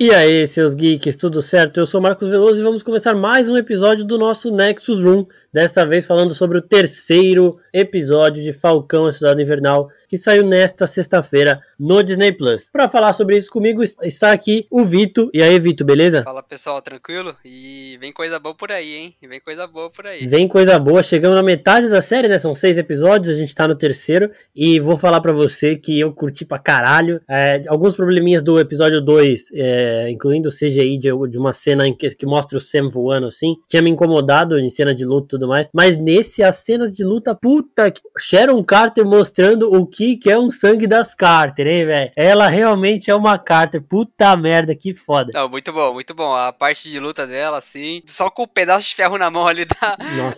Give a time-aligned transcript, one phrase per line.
[0.00, 1.80] E aí, seus geeks, tudo certo?
[1.80, 5.26] Eu sou Marcos Veloso e vamos começar mais um episódio do nosso Nexus Room.
[5.52, 10.86] Dessa vez falando sobre o terceiro episódio de Falcão, a Cidade Invernal, que saiu nesta
[10.86, 12.70] sexta-feira no Disney Plus.
[12.70, 15.30] Para falar sobre isso comigo está aqui o Vito.
[15.34, 16.22] E aí, Vito, beleza?
[16.22, 17.36] Fala pessoal, tranquilo?
[17.44, 19.14] E vem coisa boa por aí, hein?
[19.22, 20.26] Vem coisa boa por aí.
[20.26, 22.38] Vem coisa boa, chegamos na metade da série, né?
[22.38, 24.30] São seis episódios, a gente tá no terceiro.
[24.56, 27.20] E vou falar para você que eu curti pra caralho.
[27.28, 31.94] É, alguns probleminhas do episódio 2, é, incluindo o CGI de, de, uma cena em
[31.94, 35.37] que, que mostra o Sam voando assim, tinha me incomodado em cena de luta e
[35.38, 35.68] tudo mais.
[35.72, 40.50] Mas nesse, as cenas de luta, puta, Sharon Carter mostrando o que que é um
[40.50, 42.12] sangue das Carter, hein, velho?
[42.16, 43.80] Ela realmente é uma Carter.
[43.80, 45.30] Puta merda, que foda.
[45.32, 46.32] Não, muito bom, muito bom.
[46.32, 49.46] A parte de luta dela, assim, só com o um pedaço de ferro na mão
[49.46, 49.96] ali, dá,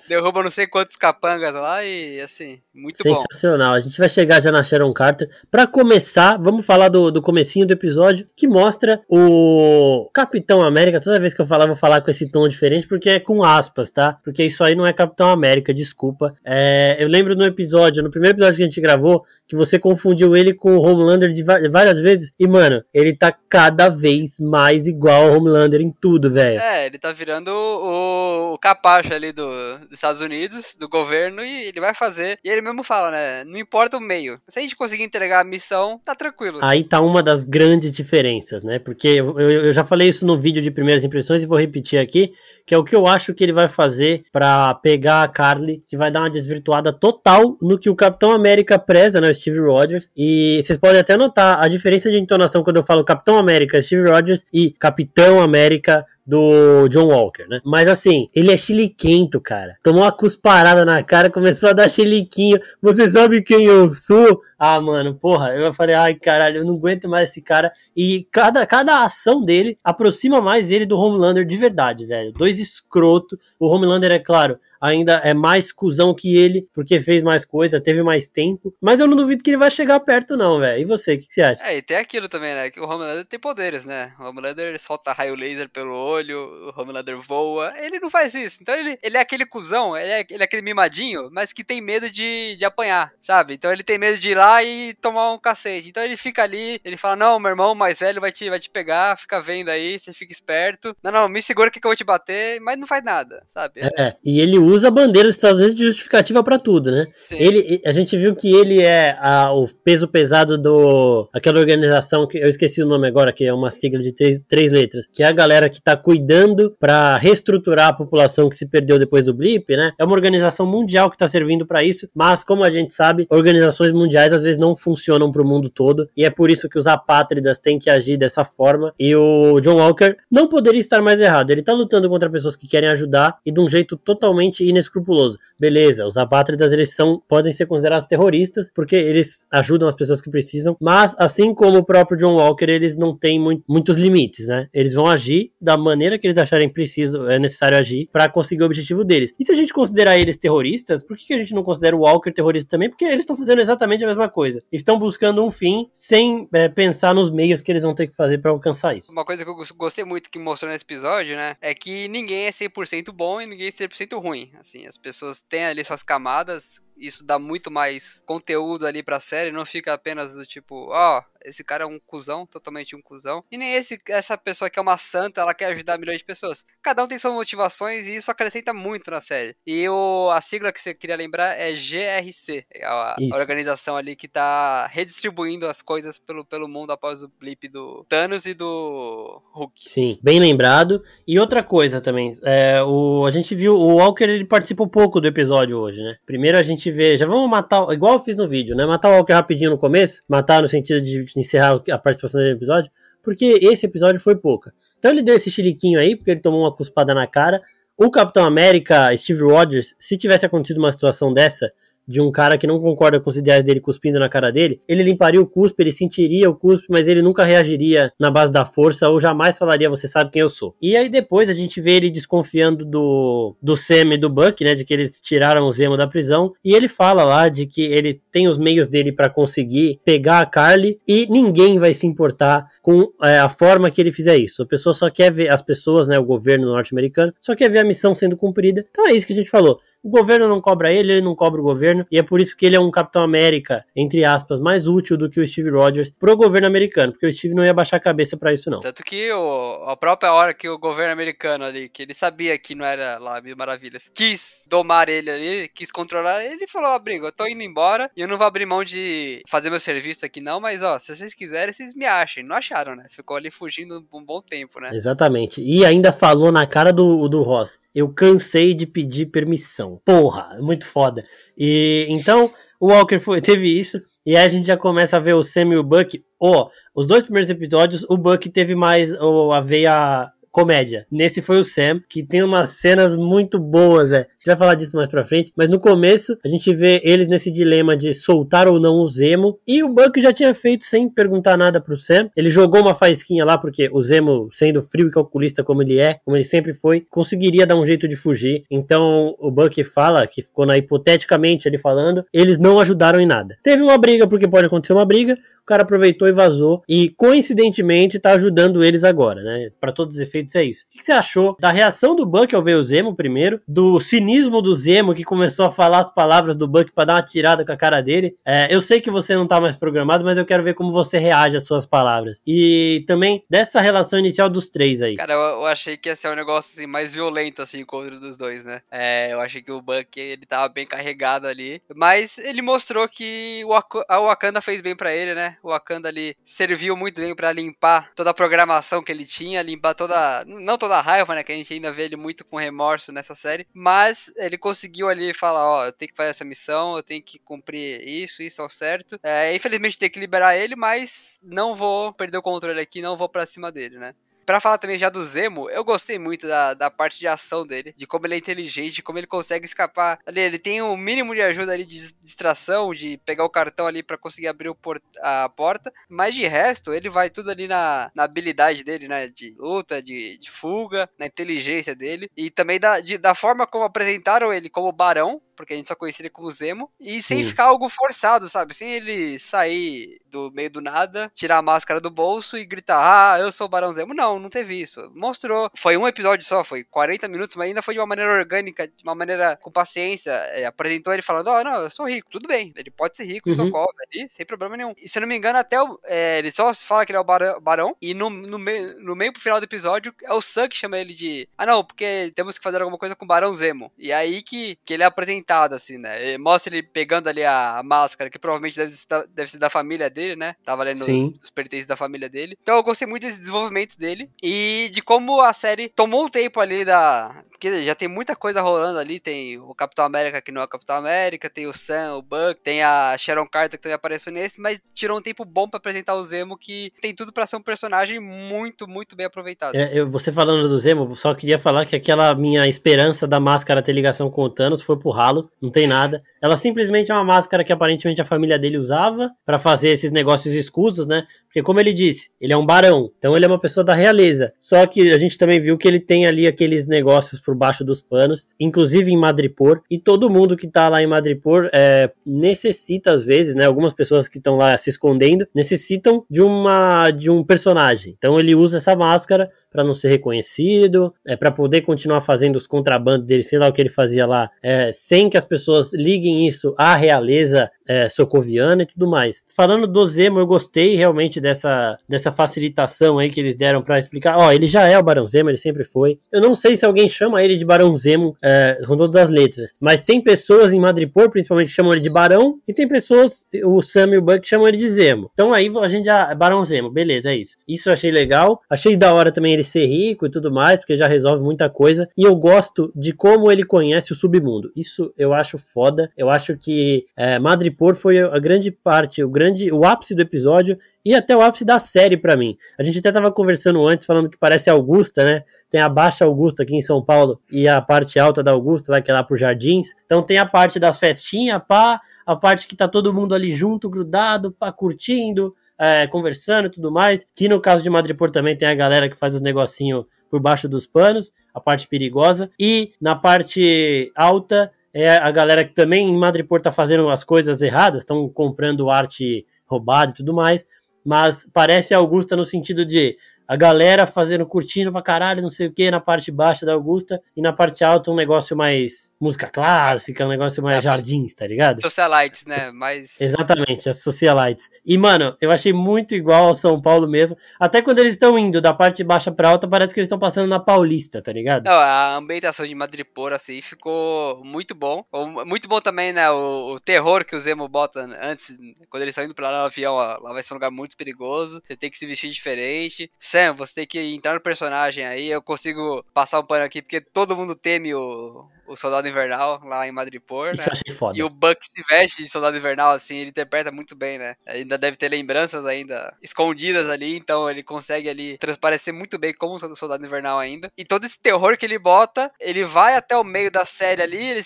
[0.09, 3.23] derruba não sei quantos capangas lá e, assim, muito Sensacional.
[3.23, 3.27] bom.
[3.33, 3.75] Sensacional.
[3.75, 5.29] A gente vai chegar já na Sharon Carter.
[5.51, 11.01] Pra começar, vamos falar do, do comecinho do episódio, que mostra o Capitão América.
[11.01, 13.91] Toda vez que eu falar, vou falar com esse tom diferente, porque é com aspas,
[13.91, 14.19] tá?
[14.25, 16.35] Porque isso aí não é Capitão América, desculpa.
[16.45, 20.37] É, eu lembro no episódio, no primeiro episódio que a gente gravou, que você confundiu
[20.37, 22.33] ele com o Homelander de várias vezes.
[22.39, 26.61] E, mano, ele tá cada vez mais igual ao Homelander em tudo, velho.
[26.61, 31.65] É, ele tá virando o, o capacho ali do, dos Estados Unidos, do governo, e
[31.65, 32.39] ele vai fazer.
[32.45, 33.45] E ele mesmo fala, né?
[33.45, 34.41] Não importa o meio.
[34.49, 36.61] Se a gente conseguir entregar a missão, tá tranquilo.
[36.63, 38.79] Aí tá uma das grandes diferenças, né?
[38.79, 41.99] Porque eu, eu, eu já falei isso no vídeo de primeiras impressões e vou repetir
[41.99, 42.33] aqui,
[42.67, 45.97] que é o que eu acho que ele vai fazer para pegar a Carly, que
[45.97, 49.33] vai dar uma desvirtuada total no que o Capitão América preza, né?
[49.33, 50.11] Steve Rogers.
[50.17, 54.09] E vocês podem até notar a diferença de entonação quando eu falo Capitão América, Steve
[54.09, 57.61] Rogers e Capitão América, do John Walker, né?
[57.65, 59.77] Mas assim, ele é chiliquento, cara.
[59.83, 62.61] Tomou uma cusparada na cara, começou a dar chiliquinho.
[62.81, 64.41] Você sabe quem eu sou?
[64.57, 67.73] Ah, mano, porra, eu falei, ai, caralho, eu não aguento mais esse cara.
[67.97, 72.33] E cada, cada ação dele aproxima mais ele do Homelander de verdade, velho.
[72.33, 73.37] Dois escroto.
[73.59, 78.03] O Homelander, é claro, ainda é mais cuzão que ele, porque fez mais coisa, teve
[78.03, 78.75] mais tempo.
[78.81, 80.81] Mas eu não duvido que ele vai chegar perto, não, velho.
[80.81, 81.63] E você, o que, que, você acha?
[81.65, 82.71] É, e tem aquilo também, né?
[82.71, 84.15] Que o Homelander tem poderes, né?
[84.19, 87.73] O Homelander solta raio laser pelo olho, o Homelander voa.
[87.77, 88.59] Ele não faz isso.
[88.63, 91.81] Então ele, ele é aquele cuzão, ele é, ele é aquele mimadinho, mas que tem
[91.81, 93.55] medo de, de apanhar, sabe?
[93.55, 95.89] Então ele tem medo de ir lá e tomar um cacete.
[95.89, 98.71] Então ele fica ali, ele fala: Não, meu irmão mais velho vai te, vai te
[98.71, 100.97] pegar, fica vendo aí, você fica esperto.
[101.03, 103.81] Não, não, me segura que eu vou te bater, mas não faz nada, sabe?
[103.99, 107.07] É, e ele usa a bandeira dos Estados Unidos de justificativa para tudo, né?
[107.21, 107.37] Sim.
[107.39, 112.39] Ele, a gente viu que ele é a, o peso pesado do aquela organização que
[112.39, 115.27] eu esqueci o nome agora, que é uma sigla de três, três letras, que é
[115.27, 119.77] a galera que tá cuidando para reestruturar a população que se perdeu depois do blip,
[119.77, 119.93] né?
[119.99, 123.93] É uma organização mundial que tá servindo para isso, mas como a gente sabe, organizações
[123.93, 126.87] mundiais às vezes não funcionam para o mundo todo e é por isso que os
[126.87, 128.93] apátridas têm que agir dessa forma.
[128.99, 131.51] E o John Walker não poderia estar mais errado.
[131.51, 135.39] Ele tá lutando contra pessoas que querem ajudar e de um jeito totalmente inescrupuloso escrupuloso.
[135.59, 140.31] Beleza, os apátridas eles são, podem ser considerados terroristas porque eles ajudam as pessoas que
[140.31, 144.69] precisam, mas assim como o próprio John Walker, eles não têm muito, muitos limites, né?
[144.73, 148.67] Eles vão agir da maneira que eles acharem preciso, é necessário agir para conseguir o
[148.67, 149.35] objetivo deles.
[149.39, 152.01] E se a gente considerar eles terroristas, por que, que a gente não considera o
[152.01, 152.89] Walker terrorista também?
[152.89, 154.63] Porque eles estão fazendo exatamente a mesma coisa.
[154.73, 158.39] Estão buscando um fim sem é, pensar nos meios que eles vão ter que fazer
[158.39, 159.13] para alcançar isso.
[159.13, 162.51] Uma coisa que eu gostei muito que mostrou nesse episódio, né, é que ninguém é
[162.51, 164.50] 100% bom e ninguém é 100% ruim.
[164.59, 169.51] Assim, as pessoas têm ali suas camadas isso dá muito mais conteúdo ali pra série,
[169.51, 173.43] não fica apenas do tipo, ó, oh, esse cara é um cuzão, totalmente um cuzão.
[173.51, 176.65] E nem esse, essa pessoa que é uma santa, ela quer ajudar milhões de pessoas.
[176.83, 179.57] Cada um tem suas motivações e isso acrescenta muito na série.
[179.67, 184.15] E o, a sigla que você queria lembrar é GRC, é a, a organização ali
[184.15, 189.43] que tá redistribuindo as coisas pelo, pelo mundo após o blip do Thanos e do
[189.53, 189.89] Hulk.
[189.89, 191.03] Sim, bem lembrado.
[191.27, 195.21] E outra coisa também, é, o, a gente viu, o Walker ele participa um pouco
[195.21, 196.17] do episódio hoje, né?
[196.27, 198.85] Primeiro a gente vê, já vamos matar, igual eu fiz no vídeo, né?
[198.87, 202.91] Matar o Walker rapidinho no começo, matar no sentido de encerrar a participação no episódio,
[203.23, 204.73] porque esse episódio foi pouca.
[204.99, 207.63] Então ele deu esse chiliquinho aí, porque ele tomou uma cuspada na cara.
[207.97, 211.71] O Capitão América, Steve Rogers, se tivesse acontecido uma situação dessa,
[212.07, 215.03] de um cara que não concorda com os ideais dele cuspindo na cara dele, ele
[215.03, 219.09] limparia o cuspe, ele sentiria o cuspe, mas ele nunca reagiria na base da força
[219.09, 220.75] ou jamais falaria você sabe quem eu sou.
[220.81, 224.75] E aí depois a gente vê ele desconfiando do, do Sam e do Buck, né,
[224.75, 228.21] de que eles tiraram o Zemo da prisão, e ele fala lá de que ele
[228.33, 233.11] tem os meios dele para conseguir pegar a Carly e ninguém vai se importar com
[233.23, 234.63] é, a forma que ele fizer isso.
[234.63, 237.85] A pessoa só quer ver as pessoas, né, o governo norte-americano, só quer ver a
[237.85, 238.85] missão sendo cumprida.
[238.91, 239.81] Então é isso que a gente falou.
[240.03, 242.65] O governo não cobra ele, ele não cobra o governo, e é por isso que
[242.65, 246.37] ele é um Capitão América, entre aspas, mais útil do que o Steve Rogers pro
[246.37, 248.81] governo americano, porque o Steve não ia baixar a cabeça para isso, não.
[248.81, 252.75] Tanto que o, a própria hora que o governo americano ali, que ele sabia que
[252.75, 257.27] não era lá Mil Maravilhas, quis domar ele ali, quis controlar ele, ele falou: Abrigo,
[257.27, 260.41] eu tô indo embora e eu não vou abrir mão de fazer meu serviço aqui,
[260.41, 262.43] não, mas ó, se vocês quiserem, vocês me achem.
[262.43, 263.07] Não acharam, né?
[263.11, 264.91] Ficou ali fugindo um bom tempo, né?
[264.95, 265.63] Exatamente.
[265.63, 269.90] E ainda falou na cara do, do Ross: Eu cansei de pedir permissão.
[270.05, 271.25] Porra, muito foda.
[271.57, 272.51] E então.
[272.83, 275.75] O Walker foi, teve isso, e aí a gente já começa a ver o Sam
[275.75, 276.25] e o Buck.
[276.41, 281.07] Oh, os dois primeiros episódios, o Buck teve mais oh, a veia comédia.
[281.11, 284.25] Nesse foi o Sam, que tem umas cenas muito boas, velho.
[284.25, 287.29] A gente vai falar disso mais pra frente, mas no começo a gente vê eles
[287.29, 291.09] nesse dilema de soltar ou não o Zemo, e o Buck já tinha feito sem
[291.09, 292.31] perguntar nada pro Sam.
[292.37, 296.19] Ele jogou uma faísquinha lá, porque o Zemo, sendo frio e calculista como ele é,
[296.25, 298.65] como ele sempre foi, conseguiria dar um jeito de fugir.
[298.71, 303.57] Então o Buck fala, que ficou na hipoteticamente ele falando, eles não ajudaram em nada.
[303.63, 305.39] Teve uma briga, porque pode acontecer uma briga,
[305.71, 309.71] cara aproveitou e vazou, e coincidentemente tá ajudando eles agora, né?
[309.81, 310.85] Para todos os efeitos é isso.
[310.87, 313.61] O que você achou da reação do Buck ao ver o Zemo primeiro?
[313.69, 317.23] Do cinismo do Zemo que começou a falar as palavras do Buck para dar uma
[317.23, 318.37] tirada com a cara dele?
[318.45, 321.19] É, eu sei que você não tá mais programado, mas eu quero ver como você
[321.19, 322.41] reage às suas palavras.
[322.45, 325.17] E também dessa relação inicial dos três aí.
[325.17, 328.37] Cara, eu, eu achei que ia ser um negócio assim, mais violento assim, contra dos
[328.37, 328.81] dois, né?
[328.91, 331.81] É, eu achei que o Buck ele tava bem carregado ali.
[331.95, 335.57] Mas ele mostrou que o a Wakanda fez bem para ele, né?
[335.63, 339.95] O Wakanda ali serviu muito bem para limpar toda a programação que ele tinha, limpar
[339.95, 341.43] toda não toda a raiva, né?
[341.43, 343.67] Que a gente ainda vê ele muito com remorso nessa série.
[343.73, 347.39] Mas ele conseguiu ali falar: Ó, eu tenho que fazer essa missão, eu tenho que
[347.39, 349.19] cumprir isso, isso ao certo.
[349.23, 353.29] É, infelizmente tem que liberar ele, mas não vou perder o controle aqui, não vou
[353.29, 354.15] pra cima dele, né?
[354.45, 357.95] Pra falar também já do Zemo, eu gostei muito da, da parte de ação dele,
[357.97, 360.19] de como ele é inteligente, de como ele consegue escapar.
[360.27, 364.03] Ali, ele tem um mínimo de ajuda ali de distração, de pegar o cartão ali
[364.03, 368.11] para conseguir abrir o port a porta, mas de resto, ele vai tudo ali na,
[368.15, 369.29] na habilidade dele, né?
[369.29, 373.85] De luta, de, de fuga, na inteligência dele, e também da, de, da forma como
[373.85, 377.51] apresentaram ele como barão, porque a gente só conhecia ele como Zemo, e sem Sim.
[377.51, 378.75] ficar algo forçado, sabe?
[378.75, 383.39] Sem ele sair do meio do nada, tirar a máscara do bolso e gritar, ah,
[383.39, 384.15] eu sou o Barão Zemo.
[384.15, 385.11] Não, não teve isso.
[385.15, 385.71] Mostrou.
[385.77, 389.03] Foi um episódio só, foi 40 minutos, mas ainda foi de uma maneira orgânica, de
[389.03, 390.31] uma maneira com paciência.
[390.31, 392.73] É, apresentou ele falando: Ó, oh, não, eu sou rico, tudo bem.
[392.77, 393.55] Ele pode ser rico, uhum.
[393.55, 394.95] sou cobre ali, sem problema nenhum.
[394.97, 397.21] E se eu não me engano, até o, é, ele só fala que ele é
[397.21, 400.41] o barão, barão e no, no, meio, no meio pro final do episódio é o
[400.41, 403.29] Sam que chama ele de: Ah, não, porque temos que fazer alguma coisa com o
[403.29, 403.93] Barão Zemo.
[403.99, 406.23] E aí que, que ele é apresentado, assim, né?
[406.23, 409.71] Ele mostra ele pegando ali a, máscara, que provavelmente deve ser, da, deve ser da
[409.71, 410.55] família dele, né?
[410.65, 411.05] Tava lendo
[411.41, 412.57] os pertences da família dele.
[412.61, 416.61] Então eu gostei muito desse desenvolvimento dele e de como a série tomou o tempo
[416.61, 417.45] ali da.
[417.61, 419.21] Porque já tem muita coisa rolando ali.
[419.21, 422.59] Tem o Capitão América que não é o Capitão América, tem o Sam, o Buck,
[422.65, 426.15] tem a Sharon Carter que também apareceu nesse, mas tirou um tempo bom para apresentar
[426.15, 429.75] o Zemo que tem tudo para ser um personagem muito, muito bem aproveitado.
[429.75, 433.83] É, eu, você falando do Zemo, só queria falar que aquela minha esperança da máscara
[433.83, 436.23] ter ligação com o Thanos foi pro ralo, não tem nada.
[436.41, 440.55] Ela simplesmente é uma máscara que aparentemente a família dele usava para fazer esses negócios
[440.55, 441.27] escusos, né?
[441.51, 444.55] Porque, como ele disse, ele é um barão, então ele é uma pessoa da realeza.
[444.61, 448.01] Só que a gente também viu que ele tem ali aqueles negócios por baixo dos
[448.01, 453.25] panos, inclusive em Madripoor, e todo mundo que tá lá em Madripoor é, necessita, às
[453.25, 453.65] vezes, né?
[453.65, 458.15] Algumas pessoas que estão lá se escondendo necessitam de uma de um personagem.
[458.17, 462.67] Então ele usa essa máscara para não ser reconhecido, é para poder continuar fazendo os
[462.67, 466.47] contrabandos dele, sei lá o que ele fazia lá, é, sem que as pessoas liguem
[466.47, 469.43] isso à realeza é, socoviana e tudo mais.
[469.57, 474.37] Falando do Zemo, eu gostei realmente dessa, dessa facilitação aí que eles deram para explicar.
[474.39, 476.19] Ó, ele já é o Barão Zemo, ele sempre foi.
[476.31, 479.75] Eu não sei se alguém chama ele de Barão Zemo é, com todas as letras,
[479.81, 483.83] mas tem pessoas em Madripoor, principalmente, que chamam ele de Barão, e tem pessoas, o
[483.83, 485.31] Sam e o Buck, chamam ele de Zemo.
[485.33, 486.33] Então aí a gente já.
[486.35, 487.57] Barão Zemo, beleza, é isso.
[487.67, 488.61] Isso eu achei legal.
[488.71, 492.09] Achei da hora também ele ser rico e tudo mais, porque já resolve muita coisa.
[492.17, 494.73] E eu gosto de como ele conhece o submundo.
[494.75, 496.11] Isso eu acho foda.
[496.17, 500.79] Eu acho que é, Madripoor foi a grande parte, o grande, o ápice do episódio
[501.05, 502.57] e até o ápice da série para mim.
[502.79, 505.45] A gente até tava conversando antes, falando que parece Augusta, né?
[505.71, 509.01] Tem a Baixa Augusta aqui em São Paulo e a parte alta da Augusta, lá
[509.01, 509.95] que é lá por Jardins.
[510.05, 513.89] Então tem a parte das festinhas, pá, a parte que tá todo mundo ali junto,
[513.89, 517.27] grudado, pá, curtindo, é, conversando e tudo mais.
[517.35, 520.69] Que no caso de Madripoor também tem a galera que faz os negocinho por baixo
[520.69, 522.51] dos panos, a parte perigosa.
[522.61, 527.63] E na parte alta é a galera que também em Madripoor tá fazendo as coisas
[527.63, 530.67] erradas, estão comprando arte roubada e tudo mais.
[531.03, 533.17] Mas parece Augusta no sentido de
[533.51, 537.21] a galera fazendo curtindo pra caralho, não sei o que, na parte baixa da Augusta,
[537.37, 541.49] e na parte alta um negócio mais música clássica, um negócio mais é, jardins, tá
[541.49, 541.81] ligado?
[541.81, 542.71] Socialites, né?
[542.73, 543.21] Mais...
[543.21, 544.71] Exatamente, as socialites.
[544.87, 547.37] E, mano, eu achei muito igual ao São Paulo mesmo.
[547.59, 550.47] Até quando eles estão indo da parte baixa pra alta, parece que eles estão passando
[550.47, 551.65] na Paulista, tá ligado?
[551.65, 555.05] Não, a ambientação de Madripoor, assim, ficou muito bom.
[555.45, 556.31] Muito bom também, né?
[556.31, 558.57] O, o terror que o Zemo bota antes,
[558.89, 560.97] quando eles estão indo pra lá no avião, ó, lá vai ser um lugar muito
[560.97, 561.61] perigoso.
[561.67, 563.11] Você tem que se vestir diferente.
[563.41, 565.29] Sam, você tem que entrar no personagem aí.
[565.29, 569.87] Eu consigo passar um pano aqui, porque todo mundo teme o, o Soldado Invernal lá
[569.87, 570.69] em Madripoor, Isso né?
[570.71, 571.19] achei foda.
[571.19, 574.37] E o Buck se veste de Soldado Invernal, assim, ele interpreta muito bem, né?
[574.47, 579.55] Ainda deve ter lembranças ainda escondidas ali, então ele consegue ali transparecer muito bem como
[579.55, 580.71] o Soldado Invernal ainda.
[580.79, 584.25] E todo esse terror que ele bota, ele vai até o meio da série ali,
[584.25, 584.43] ele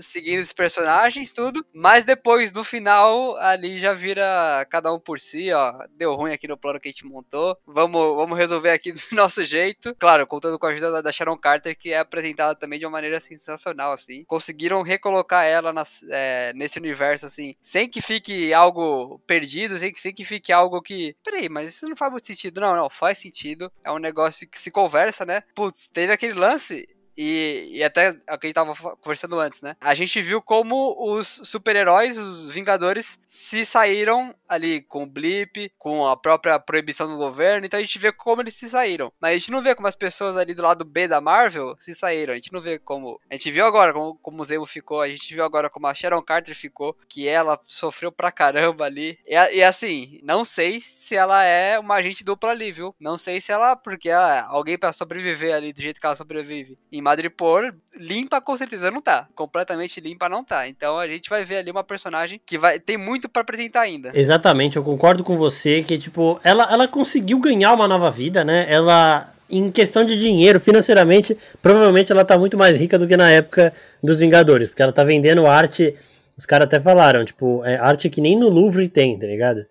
[0.00, 1.64] seguindo os personagens, tudo.
[1.72, 5.74] Mas depois, no final, ali já vira cada um por si, ó.
[5.96, 7.56] Deu ruim aqui no plano que a gente montou.
[7.66, 9.94] Vamos, vamos resolver aqui do nosso jeito.
[9.98, 13.20] Claro, contando com a ajuda da Sharon Carter, que é apresentada também de uma maneira
[13.20, 13.57] sensacional,
[13.94, 14.24] assim.
[14.24, 20.00] Conseguiram recolocar ela nas, é, nesse universo, assim, sem que fique algo perdido, sem que,
[20.00, 21.16] sem que fique algo que.
[21.24, 22.60] Peraí, mas isso não faz muito sentido.
[22.60, 23.70] Não, não, faz sentido.
[23.84, 25.42] É um negócio que se conversa, né?
[25.54, 26.88] Putz, teve aquele lance
[27.20, 29.74] e, e até o que a gente tava conversando antes, né?
[29.80, 36.06] A gente viu como os super-heróis, os Vingadores, se saíram ali com o blip, com
[36.06, 37.66] a própria proibição do governo.
[37.66, 39.12] Então a gente vê como eles se saíram.
[39.20, 41.92] Mas a gente não vê como as pessoas ali do lado B da Marvel se
[41.92, 42.32] saíram.
[42.32, 43.20] A gente não vê como.
[43.28, 45.00] A gente viu agora como, como o Zemo ficou.
[45.00, 46.96] A gente viu agora como a Sharon Carter ficou.
[47.08, 49.18] Que ela sofreu pra caramba ali.
[49.26, 52.94] E, e assim, não sei se ela é uma agente dupla ali, viu?
[53.00, 53.74] Não sei se ela.
[53.74, 56.78] Porque ah, alguém para sobreviver ali do jeito que ela sobrevive.
[56.92, 59.26] Em Madripoor, limpa com certeza não tá.
[59.34, 60.68] Completamente limpa não tá.
[60.68, 64.10] Então a gente vai ver ali uma personagem que vai tem muito para apresentar ainda.
[64.14, 68.66] Exatamente, eu concordo com você que, tipo, ela, ela conseguiu ganhar uma nova vida, né?
[68.68, 73.30] Ela em questão de dinheiro, financeiramente, provavelmente ela tá muito mais rica do que na
[73.30, 73.72] época
[74.02, 75.96] dos Vingadores, porque ela tá vendendo arte,
[76.36, 79.64] os caras até falaram, tipo, é arte que nem no Louvre tem, tá ligado?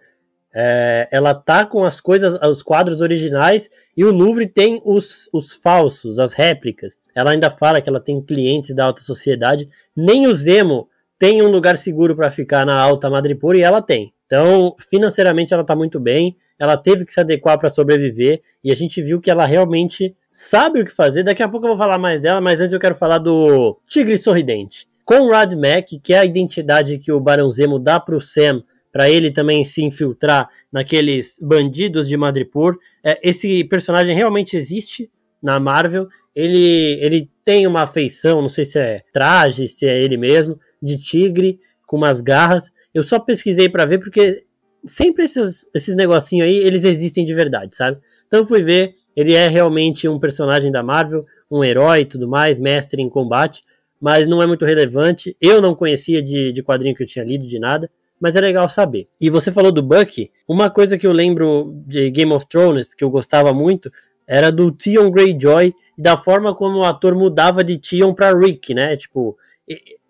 [0.59, 5.53] É, ela tá com as coisas, os quadros originais, e o Louvre tem os, os
[5.53, 6.99] falsos, as réplicas.
[7.13, 9.69] Ela ainda fala que ela tem clientes da alta sociedade.
[9.95, 14.11] Nem o Zemo tem um lugar seguro para ficar na alta Madripoor e ela tem.
[14.25, 16.35] Então, financeiramente ela tá muito bem.
[16.57, 20.81] Ela teve que se adequar para sobreviver e a gente viu que ela realmente sabe
[20.81, 21.21] o que fazer.
[21.21, 24.17] Daqui a pouco eu vou falar mais dela, mas antes eu quero falar do Tigre
[24.17, 24.87] Sorridente.
[25.05, 29.31] Conrad Mack, que é a identidade que o Barão Zemo dá pro Sam para ele
[29.31, 32.77] também se infiltrar naqueles bandidos de Madripoor.
[33.03, 35.09] É, esse personagem realmente existe
[35.41, 36.07] na Marvel.
[36.35, 40.97] Ele, ele tem uma afeição, não sei se é traje, se é ele mesmo, de
[40.97, 42.71] tigre com umas garras.
[42.93, 44.43] Eu só pesquisei para ver porque
[44.85, 47.99] sempre esses, esses negocinhos aí, eles existem de verdade, sabe?
[48.27, 52.57] Então fui ver, ele é realmente um personagem da Marvel, um herói e tudo mais,
[52.57, 53.63] mestre em combate,
[53.99, 55.35] mas não é muito relevante.
[55.39, 58.67] Eu não conhecia de, de quadrinho que eu tinha lido, de nada mas é legal
[58.67, 59.07] saber.
[59.19, 63.03] E você falou do Bucky, uma coisa que eu lembro de Game of Thrones, que
[63.03, 63.91] eu gostava muito,
[64.27, 68.73] era do Theon Greyjoy e da forma como o ator mudava de Theon para Rick,
[68.73, 68.97] né?
[68.97, 69.37] Tipo,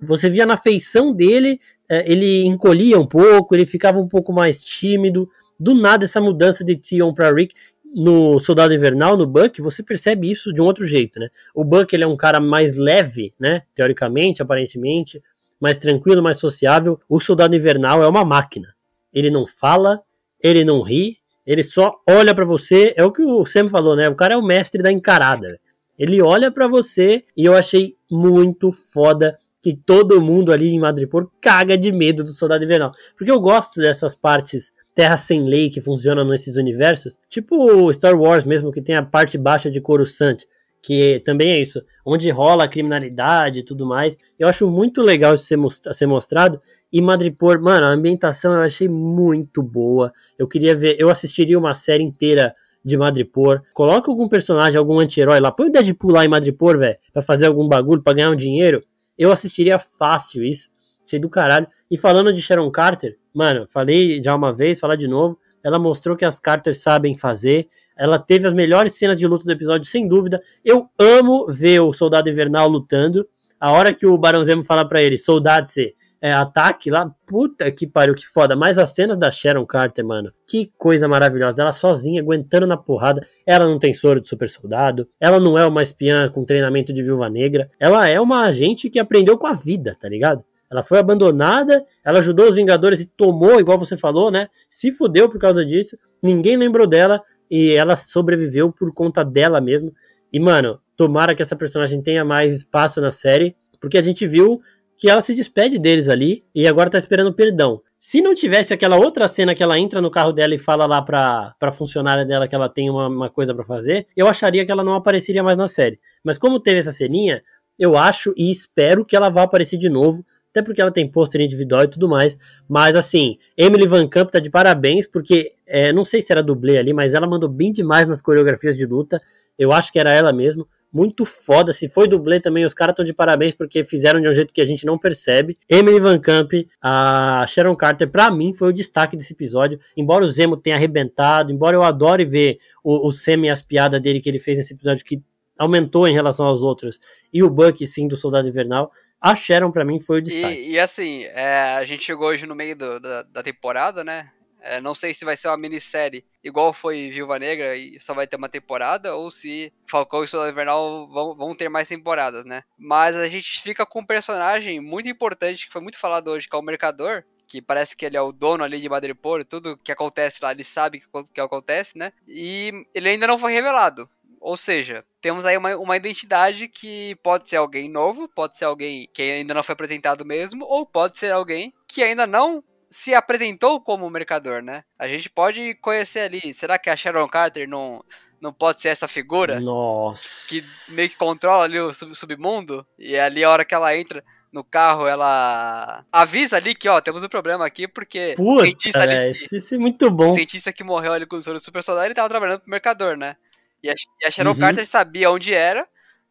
[0.01, 1.59] você via na feição dele,
[1.89, 5.29] é, ele encolhia um pouco, ele ficava um pouco mais tímido.
[5.59, 7.53] Do nada, essa mudança de Theon para Rick.
[7.93, 11.29] No Soldado Invernal, no Buck, você percebe isso de um outro jeito, né?
[11.55, 13.61] O Buck ele é um cara mais leve, né?
[13.73, 15.21] Teoricamente, aparentemente
[15.59, 16.99] mais tranquilo, mais sociável.
[17.07, 18.73] O Soldado Invernal é uma máquina.
[19.13, 20.01] Ele não fala,
[20.41, 22.93] ele não ri, ele só olha para você.
[22.97, 24.09] É o que o Sam falou, né?
[24.09, 25.59] O cara é o mestre da encarada.
[25.97, 31.29] Ele olha para você e eu achei muito foda que todo mundo ali em Madripoor
[31.41, 32.93] caga de medo do Soldado Invernal.
[33.17, 38.43] Porque eu gosto dessas partes terra sem lei que funcionam nesses universos, tipo Star Wars
[38.43, 40.43] mesmo, que tem a parte baixa de Coruscant
[40.87, 44.17] que também é isso, onde rola a criminalidade e tudo mais.
[44.39, 45.57] Eu acho muito legal isso ser,
[45.93, 46.61] ser mostrado.
[46.93, 50.13] E Madripoor, mano, a ambientação eu achei muito boa.
[50.39, 53.63] Eu queria ver, eu assistiria uma série inteira de Madripoor.
[53.73, 55.51] Coloca algum personagem, algum anti-herói lá.
[55.51, 58.81] Põe o Deadpool lá em Madripoor, velho, pra fazer algum bagulho, pra ganhar um dinheiro.
[59.17, 60.69] Eu assistiria fácil isso.
[61.05, 61.67] Achei do caralho.
[61.91, 65.37] E falando de Sharon Carter, mano, falei já uma vez, falar de novo.
[65.61, 67.67] Ela mostrou que as Carter sabem fazer.
[67.97, 70.41] Ela teve as melhores cenas de luta do episódio, sem dúvida.
[70.63, 73.27] Eu amo ver o Soldado Invernal lutando.
[73.59, 77.71] A hora que o Barão Zemo fala para ele, soldado se é, ataque lá, puta
[77.71, 78.55] que pariu, que foda.
[78.55, 81.61] Mas as cenas da Sharon Carter, mano, que coisa maravilhosa.
[81.61, 83.25] Ela sozinha, aguentando na porrada.
[83.45, 85.07] Ela não tem soro de super soldado.
[85.19, 87.69] Ela não é uma espiã com treinamento de viúva negra.
[87.79, 90.43] Ela é uma agente que aprendeu com a vida, tá ligado?
[90.69, 94.49] Ela foi abandonada, ela ajudou os Vingadores e tomou, igual você falou, né?
[94.69, 95.97] Se fudeu por causa disso.
[96.21, 99.93] Ninguém lembrou dela e ela sobreviveu por conta dela mesmo.
[100.31, 104.61] E, mano, tomara que essa personagem tenha mais espaço na série, porque a gente viu
[104.97, 107.81] que ela se despede deles ali e agora tá esperando perdão.
[107.99, 111.01] Se não tivesse aquela outra cena que ela entra no carro dela e fala lá
[111.01, 114.71] pra, pra funcionária dela que ela tem uma, uma coisa para fazer, eu acharia que
[114.71, 115.99] ela não apareceria mais na série.
[116.23, 117.43] Mas como teve essa ceninha,
[117.77, 120.25] eu acho e espero que ela vá aparecer de novo,
[120.57, 122.37] até porque ela tem pôster individual e tudo mais.
[122.67, 126.77] Mas assim, Emily Van Camp tá de parabéns, porque é, não sei se era dublê
[126.77, 129.21] ali, mas ela mandou bem demais nas coreografias de luta.
[129.57, 131.73] Eu acho que era ela mesmo muito foda.
[131.73, 134.61] Se foi dublê também, os caras estão de parabéns porque fizeram de um jeito que
[134.61, 135.57] a gente não percebe.
[135.69, 139.79] Emily Van Camp, a Sharon Carter, para mim foi o destaque desse episódio.
[139.95, 144.01] Embora o Zemo tenha arrebentado, embora eu adore ver o, o Sam e as piadas
[144.01, 145.21] dele que ele fez nesse episódio que
[145.57, 146.99] aumentou em relação aos outros,
[147.33, 148.91] e o Buck, sim, do Soldado Invernal.
[149.19, 150.59] A Sharon, pra mim, foi o destaque.
[150.59, 154.31] E, e assim, é, a gente chegou hoje no meio do, da, da temporada, né?
[154.61, 158.27] É, não sei se vai ser uma minissérie igual foi Viúva Negra e só vai
[158.27, 162.63] ter uma temporada, ou se Falcão e Soldado Invernal vão, vão ter mais temporadas, né?
[162.77, 166.55] Mas a gente fica com um personagem muito importante que foi muito falado hoje, que
[166.55, 169.91] é o Mercador, que parece que ele é o dono ali de Madripoor, tudo que
[169.91, 172.11] acontece lá ele sabe que, que acontece, né?
[172.27, 174.09] E ele ainda não foi revelado.
[174.39, 179.09] Ou seja, temos aí uma, uma identidade que pode ser alguém novo, pode ser alguém
[179.13, 183.81] que ainda não foi apresentado mesmo, ou pode ser alguém que ainda não se apresentou
[183.81, 184.85] como mercador, né?
[184.97, 186.53] A gente pode conhecer ali.
[186.53, 188.01] Será que a Sharon Carter não,
[188.39, 189.59] não pode ser essa figura?
[189.59, 190.47] Nossa.
[190.47, 190.61] Que
[190.93, 192.87] meio que controla ali o sub submundo.
[192.97, 197.21] E ali a hora que ela entra no carro, ela avisa ali que, ó, temos
[197.21, 199.13] um problema aqui, porque Puta, o cientista ali.
[199.13, 200.27] É, isso é muito bom.
[200.27, 203.17] O cientista que morreu ali com o soro super soldado, ele tava trabalhando pro mercador,
[203.17, 203.35] né?
[203.83, 204.57] E a, e a Sharon uhum.
[204.57, 205.87] Carter sabia onde era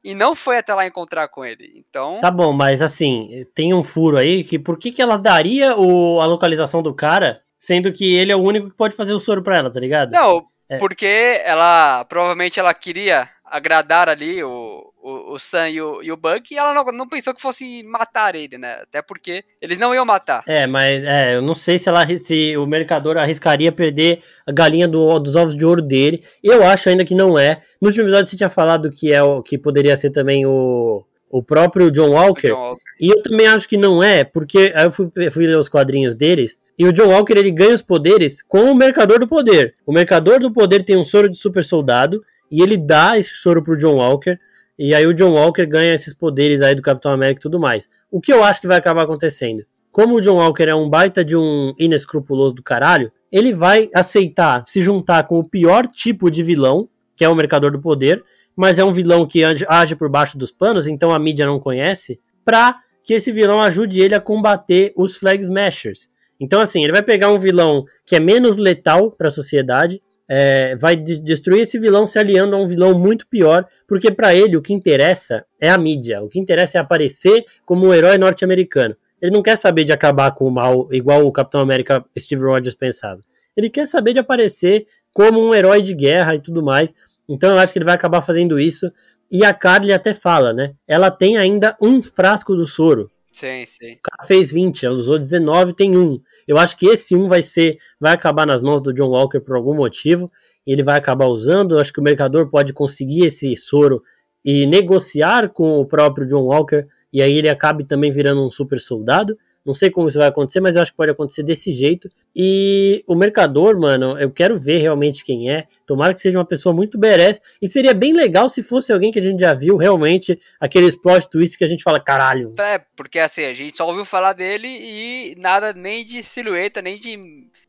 [0.07, 1.73] e não foi até lá encontrar com ele.
[1.77, 2.21] Então.
[2.21, 6.21] Tá bom, mas assim, tem um furo aí que por que, que ela daria o,
[6.21, 9.43] a localização do cara, sendo que ele é o único que pode fazer o soro
[9.43, 10.13] pra ela, tá ligado?
[10.13, 10.79] Não, é.
[10.79, 12.05] porque ela.
[12.05, 14.93] Provavelmente ela queria agradar ali o,
[15.37, 18.35] o, Sam e o, e o Buck, e ela não, não pensou que fosse matar
[18.35, 18.79] ele, né?
[18.83, 20.43] Até porque eles não iam matar.
[20.47, 24.89] É, mas é, eu não sei se, ela, se o mercador arriscaria perder a galinha
[24.89, 26.25] do, dos ovos de ouro dele.
[26.43, 27.63] Eu acho ainda que não é.
[27.81, 31.43] No último episódio você tinha falado que é o que poderia ser também o, o
[31.43, 32.49] próprio John Walker.
[32.49, 32.83] John Walker.
[32.99, 36.15] E eu também acho que não é, porque aí eu fui, fui ler os quadrinhos
[36.15, 36.59] deles.
[36.79, 39.75] E o John Walker ele ganha os poderes com o Mercador do Poder.
[39.87, 43.63] O Mercador do Poder tem um soro de super soldado e ele dá esse soro
[43.63, 44.39] pro John Walker.
[44.79, 47.89] E aí o John Walker ganha esses poderes aí do Capitão América e tudo mais.
[48.11, 49.65] O que eu acho que vai acabar acontecendo?
[49.91, 54.65] Como o John Walker é um baita de um inescrupuloso do caralho, ele vai aceitar
[54.67, 58.23] se juntar com o pior tipo de vilão, que é o Mercador do Poder,
[58.55, 62.21] mas é um vilão que age por baixo dos panos, então a mídia não conhece,
[62.45, 66.11] pra que esse vilão ajude ele a combater os Flag Smashers.
[66.39, 70.77] Então, assim, ele vai pegar um vilão que é menos letal para a sociedade, é,
[70.77, 74.57] vai de destruir esse vilão se aliando a um vilão muito pior, porque para ele
[74.57, 78.97] o que interessa é a mídia, o que interessa é aparecer como um herói norte-americano.
[79.21, 82.75] Ele não quer saber de acabar com o mal igual o Capitão América Steve Rogers
[82.75, 83.21] pensava.
[83.57, 86.95] Ele quer saber de aparecer como um herói de guerra e tudo mais.
[87.29, 88.93] Então eu acho que ele vai acabar fazendo isso.
[89.31, 90.75] E a Carly até fala, né?
[90.87, 93.11] Ela tem ainda um frasco do soro.
[93.37, 93.93] Sim, sim.
[93.93, 96.19] O cara fez 20, ela usou 19, tem um.
[96.49, 99.57] Eu acho que esse um vai ser, vai acabar nas mãos do John Walker por
[99.57, 100.33] algum motivo.
[100.67, 101.75] Ele vai acabar usando.
[101.75, 104.03] Eu acho que o mercador pode conseguir esse soro
[104.43, 106.87] e negociar com o próprio John Walker.
[107.13, 109.37] E aí ele acabe também virando um super soldado.
[109.67, 112.09] Não sei como isso vai acontecer, mas eu acho que pode acontecer desse jeito.
[112.35, 115.67] E o mercador, mano, eu quero ver realmente quem é.
[115.85, 117.41] Tomara que seja uma pessoa muito badass.
[117.61, 121.29] E seria bem legal se fosse alguém que a gente já viu realmente aqueles plot
[121.29, 122.55] twists que a gente fala, caralho.
[122.59, 126.99] É, porque assim, a gente só ouviu falar dele e nada nem de silhueta, nem
[126.99, 127.19] de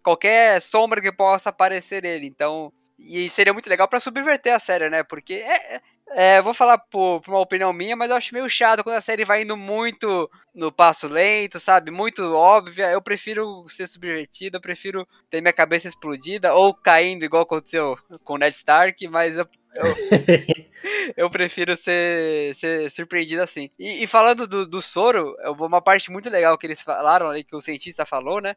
[0.04, 2.28] qualquer sombra que possa aparecer nele.
[2.28, 5.04] Então, e seria muito legal para subverter a série, né?
[5.04, 5.82] Porque é,
[6.12, 9.02] é, vou falar por, por, uma opinião minha, mas eu acho meio chato quando a
[9.02, 11.92] série vai indo muito no passo lento, sabe?
[11.92, 12.90] Muito óbvia.
[12.92, 18.34] Eu prefiro ser subvertido, eu prefiro ter minha cabeça explodida ou caindo, igual aconteceu com
[18.34, 19.86] o Ned Stark, mas eu, eu,
[21.18, 23.70] eu prefiro ser, ser surpreendido assim.
[23.78, 27.56] E, e falando do, do soro, uma parte muito legal que eles falaram ali, que
[27.56, 28.56] o cientista falou, né?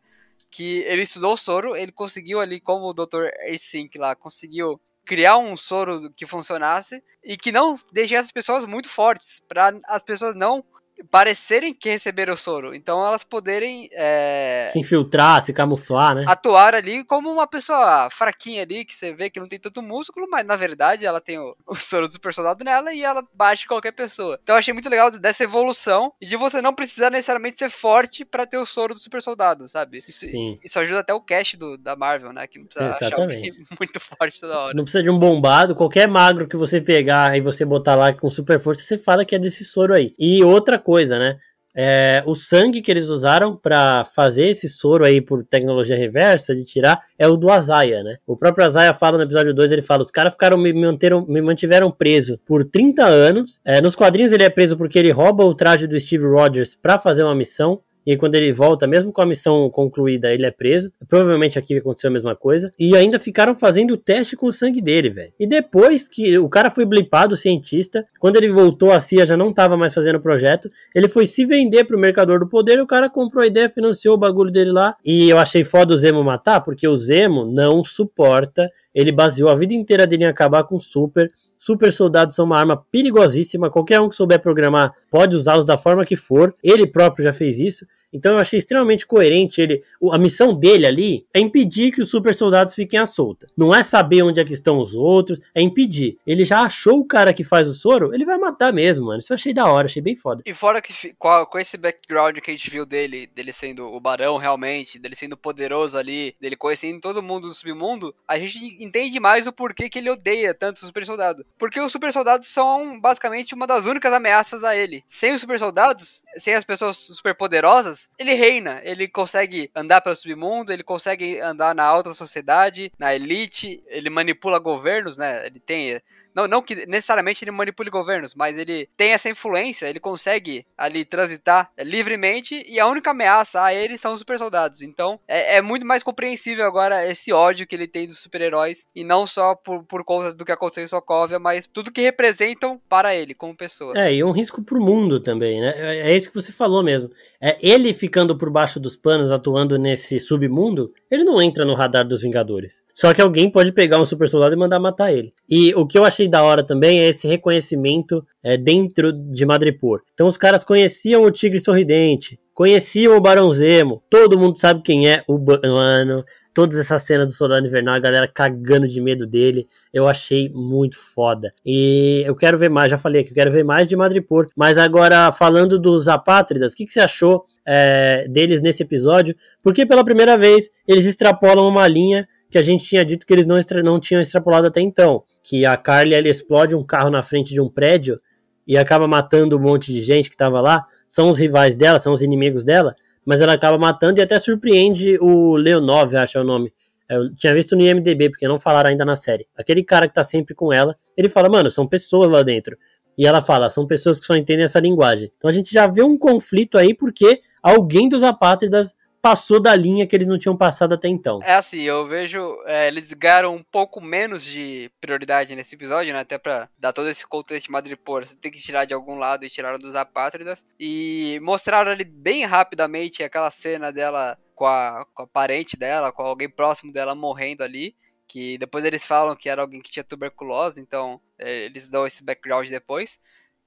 [0.51, 3.27] Que ele estudou o soro, ele conseguiu ali, como o Dr.
[3.43, 8.89] Ersink lá, conseguiu criar um soro que funcionasse e que não deixasse as pessoas muito
[8.89, 10.65] fortes, para as pessoas não
[11.11, 12.75] parecerem que receberam o soro.
[12.75, 16.25] Então elas poderem é, se infiltrar, se camuflar, né?
[16.27, 20.27] Atuar ali como uma pessoa fraquinha ali, que você vê que não tem tanto músculo,
[20.31, 23.67] mas na verdade ela tem o, o soro do super soldado nela e ela bate
[23.67, 24.39] qualquer pessoa.
[24.43, 28.25] Então eu achei muito legal dessa evolução e de você não precisar necessariamente ser forte
[28.25, 29.99] para ter o soro do super soldado, sabe?
[29.99, 30.59] Isso, Sim.
[30.63, 32.47] isso ajuda até o cast do, da Marvel, né?
[32.47, 33.51] Que não precisa Exatamente.
[33.51, 34.75] achar muito forte toda hora.
[34.75, 38.31] Não precisa de um bombado, qualquer magro que você pegar e você botar lá com
[38.31, 40.15] super força, você fala que é desse soro aí.
[40.19, 41.37] E outra coisa, né?
[41.75, 46.65] É, o sangue que eles usaram para fazer esse soro aí por tecnologia reversa de
[46.65, 48.17] tirar é o do Azaia, né?
[48.27, 51.41] O próprio Azaia fala no episódio 2, ele fala: os caras ficaram me, manteram, me
[51.41, 53.61] mantiveram preso por 30 anos.
[53.65, 56.99] É, nos quadrinhos ele é preso porque ele rouba o traje do Steve Rogers para
[56.99, 57.81] fazer uma missão.
[58.07, 60.93] E aí, quando ele volta, mesmo com a missão concluída, ele é preso.
[61.09, 62.73] Provavelmente aqui aconteceu a mesma coisa.
[62.79, 65.33] E ainda ficaram fazendo o teste com o sangue dele, velho.
[65.39, 69.37] E depois que o cara foi blipado, o cientista, quando ele voltou, a CIA já
[69.37, 70.71] não tava mais fazendo o projeto.
[70.95, 74.15] Ele foi se vender pro mercador do poder e o cara comprou a ideia, financiou
[74.15, 74.97] o bagulho dele lá.
[75.05, 78.71] E eu achei foda o Zemo matar, porque o Zemo não suporta.
[78.95, 82.59] Ele baseou a vida inteira dele em acabar com o Super super soldados são uma
[82.59, 83.71] arma perigosíssima.
[83.71, 86.55] Qualquer um que souber programar pode usá-los da forma que for.
[86.65, 87.87] Ele próprio já fez isso.
[88.13, 89.83] Então eu achei extremamente coerente ele.
[90.13, 93.47] A missão dele ali é impedir que os super soldados fiquem à solta.
[93.57, 96.19] Não é saber onde é que estão os outros, é impedir.
[96.27, 99.19] Ele já achou o cara que faz o soro, ele vai matar mesmo, mano.
[99.19, 100.43] Isso eu achei da hora, achei bem foda.
[100.47, 104.37] E fora que com, esse background que a gente viu dele, dele sendo o barão
[104.37, 109.47] realmente, dele sendo poderoso ali, dele conhecendo todo mundo do submundo, a gente entende mais
[109.47, 111.45] o porquê que ele odeia tanto os super soldados.
[111.59, 115.05] Porque os super soldados são basicamente uma das únicas ameaças a ele.
[115.07, 118.81] Sem os super soldados, sem as pessoas super poderosas, ele reina.
[118.85, 124.59] Ele consegue andar pelo submundo, ele consegue andar na alta sociedade, na elite, ele manipula
[124.59, 125.47] governos, né?
[125.47, 126.01] Ele tem
[126.41, 131.05] não, não que necessariamente ele manipule governos, mas ele tem essa influência, ele consegue ali
[131.05, 134.83] transitar livremente e a única ameaça a ele são os super soldados.
[134.83, 139.05] Então é, é muito mais compreensível agora esse ódio que ele tem dos super-heróis e
[139.05, 143.15] não só por, por conta do que aconteceu em Sokovia, mas tudo que representam para
[143.15, 143.95] ele como pessoa.
[143.97, 145.75] É, e um risco pro mundo também, né?
[145.77, 147.11] É, é isso que você falou mesmo.
[147.41, 152.07] É ele ficando por baixo dos panos, atuando nesse submundo, ele não entra no radar
[152.07, 152.83] dos Vingadores.
[152.95, 155.33] Só que alguém pode pegar um super soldado e mandar matar ele.
[155.49, 160.01] E o que eu achei da hora também é esse reconhecimento é, dentro de Madripoor.
[160.15, 165.09] Então os caras conheciam o Tigre Sorridente, conheciam o Barão Zemo, todo mundo sabe quem
[165.09, 166.25] é o Mano.
[166.53, 170.99] Todas essas cenas do Soldado Invernal, a galera cagando de medo dele, eu achei muito
[170.99, 171.55] foda.
[171.65, 174.49] E eu quero ver mais, já falei que eu quero ver mais de Madripoor.
[174.57, 179.35] Mas agora, falando dos apátridas, o que, que você achou é, deles nesse episódio?
[179.63, 183.47] Porque pela primeira vez eles extrapolam uma linha que a gente tinha dito que eles
[183.47, 185.23] não, não tinham extrapolado até então.
[185.43, 188.21] Que a Carly ela explode um carro na frente de um prédio
[188.67, 190.85] e acaba matando um monte de gente que estava lá.
[191.09, 195.19] São os rivais dela, são os inimigos dela, mas ela acaba matando e até surpreende
[195.21, 196.73] o Leonov, acho é o nome.
[197.09, 199.47] Eu tinha visto no IMDB, porque não falaram ainda na série.
[199.57, 202.77] Aquele cara que tá sempre com ela, ele fala, mano, são pessoas lá dentro.
[203.19, 205.33] E ela fala, são pessoas que só entendem essa linguagem.
[205.37, 210.07] Então a gente já vê um conflito aí, porque alguém dos apátridas passou da linha
[210.07, 211.41] que eles não tinham passado até então.
[211.43, 216.21] É assim, eu vejo é, eles ganharam um pouco menos de prioridade nesse episódio, né?
[216.21, 219.45] Até pra dar todo esse contexto de Madripoor, você tem que tirar de algum lado
[219.45, 220.65] e tiraram dos apátridas.
[220.79, 226.23] E mostraram ali bem rapidamente aquela cena dela com a, com a parente dela, com
[226.23, 227.95] alguém próximo dela morrendo ali.
[228.27, 232.23] Que depois eles falam que era alguém que tinha tuberculose, então é, eles dão esse
[232.23, 233.19] background depois.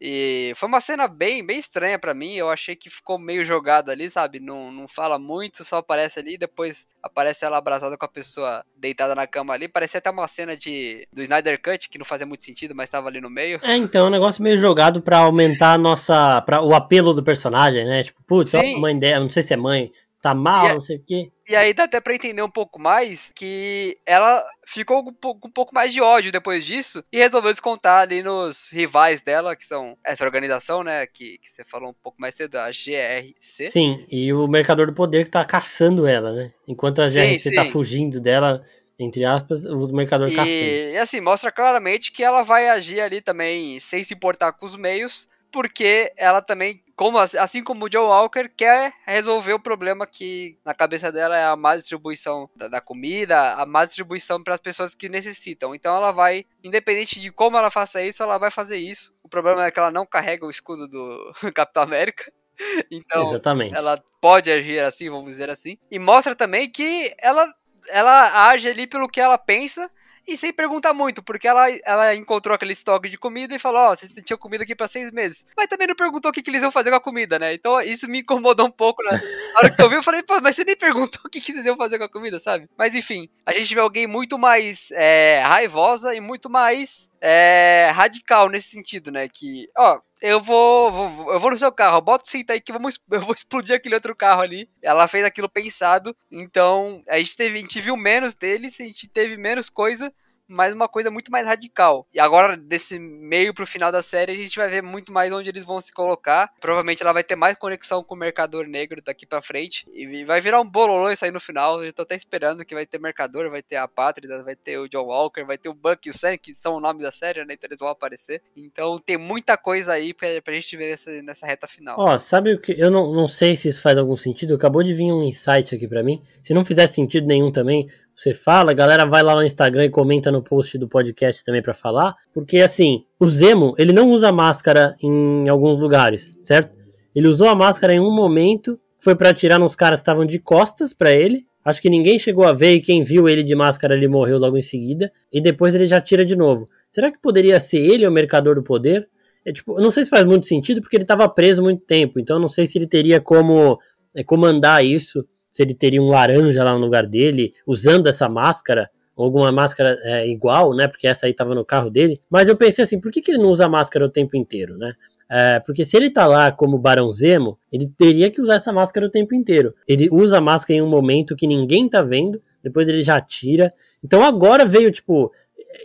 [0.06, 2.34] E foi uma cena bem, bem estranha para mim.
[2.34, 4.38] Eu achei que ficou meio jogado ali, sabe?
[4.38, 6.38] Não, não fala muito, só aparece ali.
[6.38, 9.70] Depois aparece ela abraçada com a pessoa deitada na cama ali.
[9.70, 13.08] Parecia até uma cena de do Snyder Cut, que não fazia muito sentido, mas tava
[13.08, 13.62] ali no meio.
[13.64, 16.42] É, então, é um negócio meio jogado para aumentar a nossa.
[16.42, 18.04] Pra, o apelo do personagem, né?
[18.04, 19.90] Tipo, putz, a mãe dela, não sei se é mãe,
[20.24, 21.30] tá mal, é, não sei o quê.
[21.50, 25.76] E aí dá até pra entender um pouco mais que ela ficou com um pouco
[25.76, 30.24] mais de ódio depois disso e resolveu descontar ali nos rivais dela, que são essa
[30.24, 33.66] organização, né, que, que você falou um pouco mais cedo, a GRC.
[33.66, 36.54] Sim, e o Mercador do Poder que tá caçando ela, né?
[36.66, 37.68] Enquanto a sim, GRC tá sim.
[37.68, 38.64] tá fugindo dela,
[38.98, 40.92] entre aspas, os mercadores e.
[40.94, 44.78] E assim, mostra claramente que ela vai agir ali também sem se importar com os
[44.78, 50.58] meios, porque ela também como, assim como o Joe Walker, quer resolver o problema que
[50.66, 54.60] na cabeça dela é a má distribuição da, da comida, a má distribuição para as
[54.60, 55.74] pessoas que necessitam.
[55.74, 59.14] Então ela vai, independente de como ela faça isso, ela vai fazer isso.
[59.24, 62.32] O problema é que ela não carrega o escudo do Capitão América.
[62.92, 63.76] Então, Exatamente.
[63.76, 65.76] ela pode agir assim, vamos dizer assim.
[65.90, 67.52] E mostra também que ela,
[67.90, 69.90] ela age ali pelo que ela pensa
[70.26, 73.92] e sem perguntar muito, porque ela, ela encontrou aquele estoque de comida e falou: Ó,
[73.92, 75.46] oh, vocês tinham comida aqui pra seis meses.
[75.56, 77.54] Mas também não perguntou o que, que eles iam fazer com a comida, né?
[77.54, 79.04] Então isso me incomodou um pouco.
[79.04, 79.12] Né?
[79.54, 81.52] Na hora que eu vi, eu falei: Pô, mas você nem perguntou o que, que
[81.52, 82.70] eles iam fazer com a comida, sabe?
[82.78, 88.50] Mas enfim, a gente vê alguém muito mais é, raivosa e muito mais é, radical
[88.50, 89.30] nesse sentido, né?
[89.30, 92.74] Que, ó, eu vou, vou, eu vou no seu carro, bota o cinto aí que
[92.74, 94.70] vamos, eu vou explodir aquele outro carro ali.
[94.82, 99.08] Ela fez aquilo pensado, então a gente teve, a gente viu menos deles, a gente
[99.08, 100.14] teve menos coisa,
[100.54, 102.08] mas uma coisa muito mais radical.
[102.14, 105.50] E agora, desse meio pro final da série, a gente vai ver muito mais onde
[105.50, 106.52] eles vão se colocar.
[106.60, 109.86] Provavelmente ela vai ter mais conexão com o Mercador Negro daqui pra frente.
[109.94, 111.84] E vai virar um bololô isso aí no final.
[111.84, 114.88] Eu tô até esperando que vai ter Mercador, vai ter a Pátria, vai ter o
[114.88, 117.44] John Walker, vai ter o Buck e o Sam, que são o nome da série,
[117.46, 117.54] né?
[117.54, 118.42] Então eles vão aparecer.
[118.56, 121.96] Então tem muita coisa aí pra, pra gente ver nessa, nessa reta final.
[122.00, 122.74] Ó, sabe o que?
[122.78, 124.56] Eu não, não sei se isso faz algum sentido.
[124.56, 126.22] Acabou de vir um insight aqui para mim.
[126.42, 129.90] Se não fizer sentido nenhum também, você fala, a galera vai lá no Instagram e
[129.90, 134.32] comenta no post do podcast também para falar, porque assim, o Zemo, ele não usa
[134.32, 136.76] máscara em alguns lugares, certo?
[137.16, 140.40] Ele usou a máscara em um momento, foi para atirar nos caras que estavam de
[140.40, 141.46] costas para ele.
[141.64, 144.58] Acho que ninguém chegou a ver e quem viu ele de máscara ele morreu logo
[144.58, 146.70] em seguida e depois ele já tira de novo.
[146.92, 149.08] Será que poderia ser ele o mercador do poder?
[149.46, 152.40] É tipo, não sei se faz muito sentido porque ele estava preso muito tempo, então
[152.40, 153.78] não sei se ele teria como
[154.16, 158.90] é, comandar isso se ele teria um laranja lá no lugar dele, usando essa máscara,
[159.16, 160.88] alguma máscara é, igual, né?
[160.88, 162.20] Porque essa aí tava no carro dele.
[162.28, 164.94] Mas eu pensei assim, por que, que ele não usa máscara o tempo inteiro, né?
[165.30, 169.06] É, porque se ele tá lá como Barão Zemo, ele teria que usar essa máscara
[169.06, 169.76] o tempo inteiro.
[169.88, 173.72] Ele usa a máscara em um momento que ninguém tá vendo, depois ele já tira.
[174.04, 175.32] Então agora veio, tipo,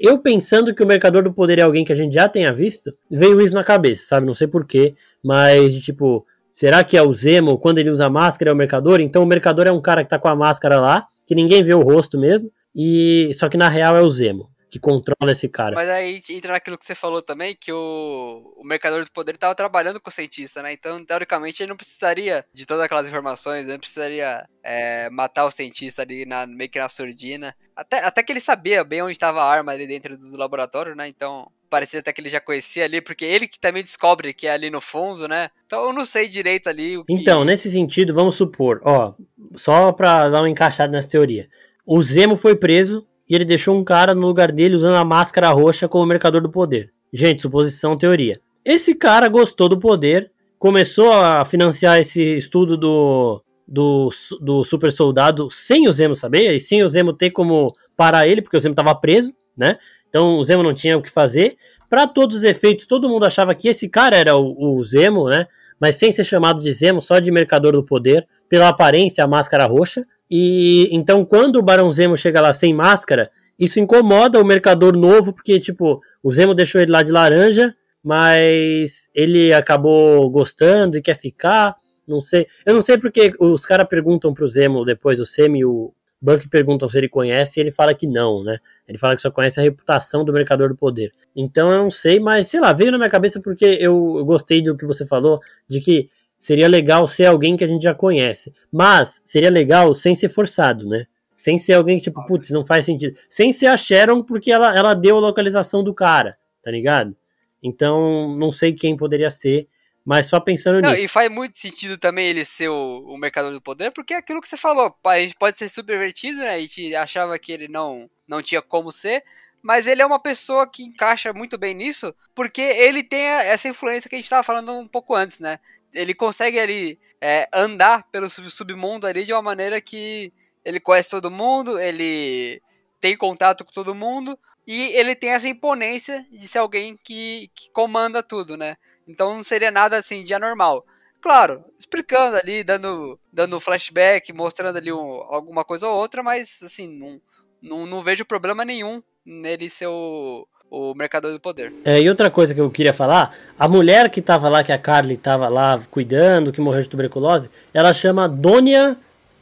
[0.00, 2.90] eu pensando que o Mercador do Poder é alguém que a gente já tenha visto,
[3.11, 4.26] veio isso na cabeça, sabe?
[4.26, 8.54] Não sei porquê, mas, tipo, Será que é o Zemo, quando ele usa máscara, é
[8.54, 9.00] o mercador?
[9.00, 11.74] Então o mercador é um cara que tá com a máscara lá, que ninguém vê
[11.74, 15.74] o rosto mesmo, e só que na real é o Zemo que controla esse cara.
[15.74, 19.54] Mas aí entra naquilo que você falou também, que o, o mercador do poder estava
[19.54, 20.72] trabalhando com o cientista, né?
[20.72, 25.50] Então, teoricamente, ele não precisaria de todas aquelas informações, ele não precisaria é, matar o
[25.50, 27.54] cientista ali na, meio que na surdina.
[27.74, 31.09] Até, até que ele sabia bem onde estava a arma ali dentro do laboratório, né?
[31.09, 34.52] Então, parecia até que ele já conhecia ali, porque ele que também descobre que é
[34.52, 35.48] ali no fundo, né?
[35.66, 37.12] Então eu não sei direito ali o que...
[37.12, 39.14] Então, nesse sentido, vamos supor, ó,
[39.54, 41.46] só pra dar uma encaixada nessa teoria.
[41.85, 45.50] O Zemo foi preso e ele deixou um cara no lugar dele usando a máscara
[45.50, 46.92] roxa como mercador do poder.
[47.12, 48.40] Gente, suposição, teoria.
[48.64, 54.10] Esse cara gostou do poder, começou a financiar esse estudo do, do,
[54.40, 58.42] do super soldado sem o Zemo saber, e sem o Zemo ter como parar ele,
[58.42, 59.78] porque o Zemo estava preso, né?
[60.08, 61.56] Então o Zemo não tinha o que fazer.
[61.88, 65.46] Para todos os efeitos, todo mundo achava que esse cara era o, o, Zemo, né?
[65.80, 69.66] Mas sem ser chamado de Zemo, só de Mercador do Poder, pela aparência, a máscara
[69.66, 70.04] roxa.
[70.30, 75.32] E então, quando o Barão Zemo chega lá sem máscara, isso incomoda o Mercador novo,
[75.32, 81.16] porque, tipo, o Zemo deixou ele lá de laranja, mas ele acabou gostando e quer
[81.16, 81.76] ficar.
[82.06, 82.46] Não sei.
[82.64, 86.48] Eu não sei porque os caras perguntam pro Zemo depois, o Semi e o Buck
[86.48, 88.58] perguntam se ele conhece e ele fala que não, né?
[88.88, 91.12] Ele fala que só conhece a reputação do Mercador do Poder.
[91.34, 94.76] Então eu não sei, mas sei lá, veio na minha cabeça porque eu, gostei do
[94.76, 98.55] que você falou, de que seria legal ser alguém que a gente já conhece.
[98.72, 101.07] Mas seria legal sem ser forçado, né?
[101.37, 103.16] Sem ser alguém que, tipo, putz, não faz sentido.
[103.29, 107.16] Sem ser a Sharon, porque ela, ela deu a localização do cara, tá ligado?
[107.62, 109.68] Então, não sei quem poderia ser.
[110.05, 111.05] Mas só pensando não, nisso.
[111.05, 114.40] E faz muito sentido também ele ser o, o mercador do poder, porque é aquilo
[114.40, 116.55] que você falou, a gente pode ser subvertido, né?
[116.55, 119.22] A gente achava que ele não, não tinha como ser,
[119.62, 124.09] mas ele é uma pessoa que encaixa muito bem nisso, porque ele tem essa influência
[124.09, 125.61] que a gente estava falando um pouco antes, né?
[125.94, 130.33] Ele consegue ali é, andar pelo submundo ali de uma maneira que
[130.64, 132.61] ele conhece todo mundo, ele
[133.01, 137.70] tem contato com todo mundo, e ele tem essa imponência de ser alguém que, que
[137.70, 138.77] comanda tudo, né?
[139.07, 140.85] Então não seria nada assim de anormal.
[141.20, 146.87] Claro, explicando ali, dando, dando flashback, mostrando ali um, alguma coisa ou outra, mas assim,
[146.87, 147.20] não,
[147.62, 151.72] não, não vejo problema nenhum nele ser o, o mercador do poder.
[151.85, 154.78] É, e outra coisa que eu queria falar, a mulher que tava lá, que a
[154.78, 158.96] Carly tava lá cuidando, que morreu de tuberculose, ela chama Dona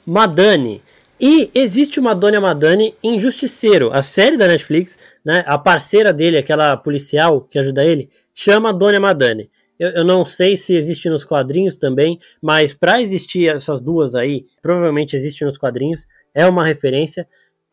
[0.06, 0.82] Madani.
[1.20, 5.42] E existe uma Dona Madani em Justiceiro, a série da Netflix, né?
[5.46, 9.50] A parceira dele, aquela policial que ajuda ele, chama Dona Madani.
[9.78, 14.46] Eu, eu, não sei se existe nos quadrinhos também, mas para existir essas duas aí,
[14.62, 17.26] provavelmente existe nos quadrinhos, é uma referência.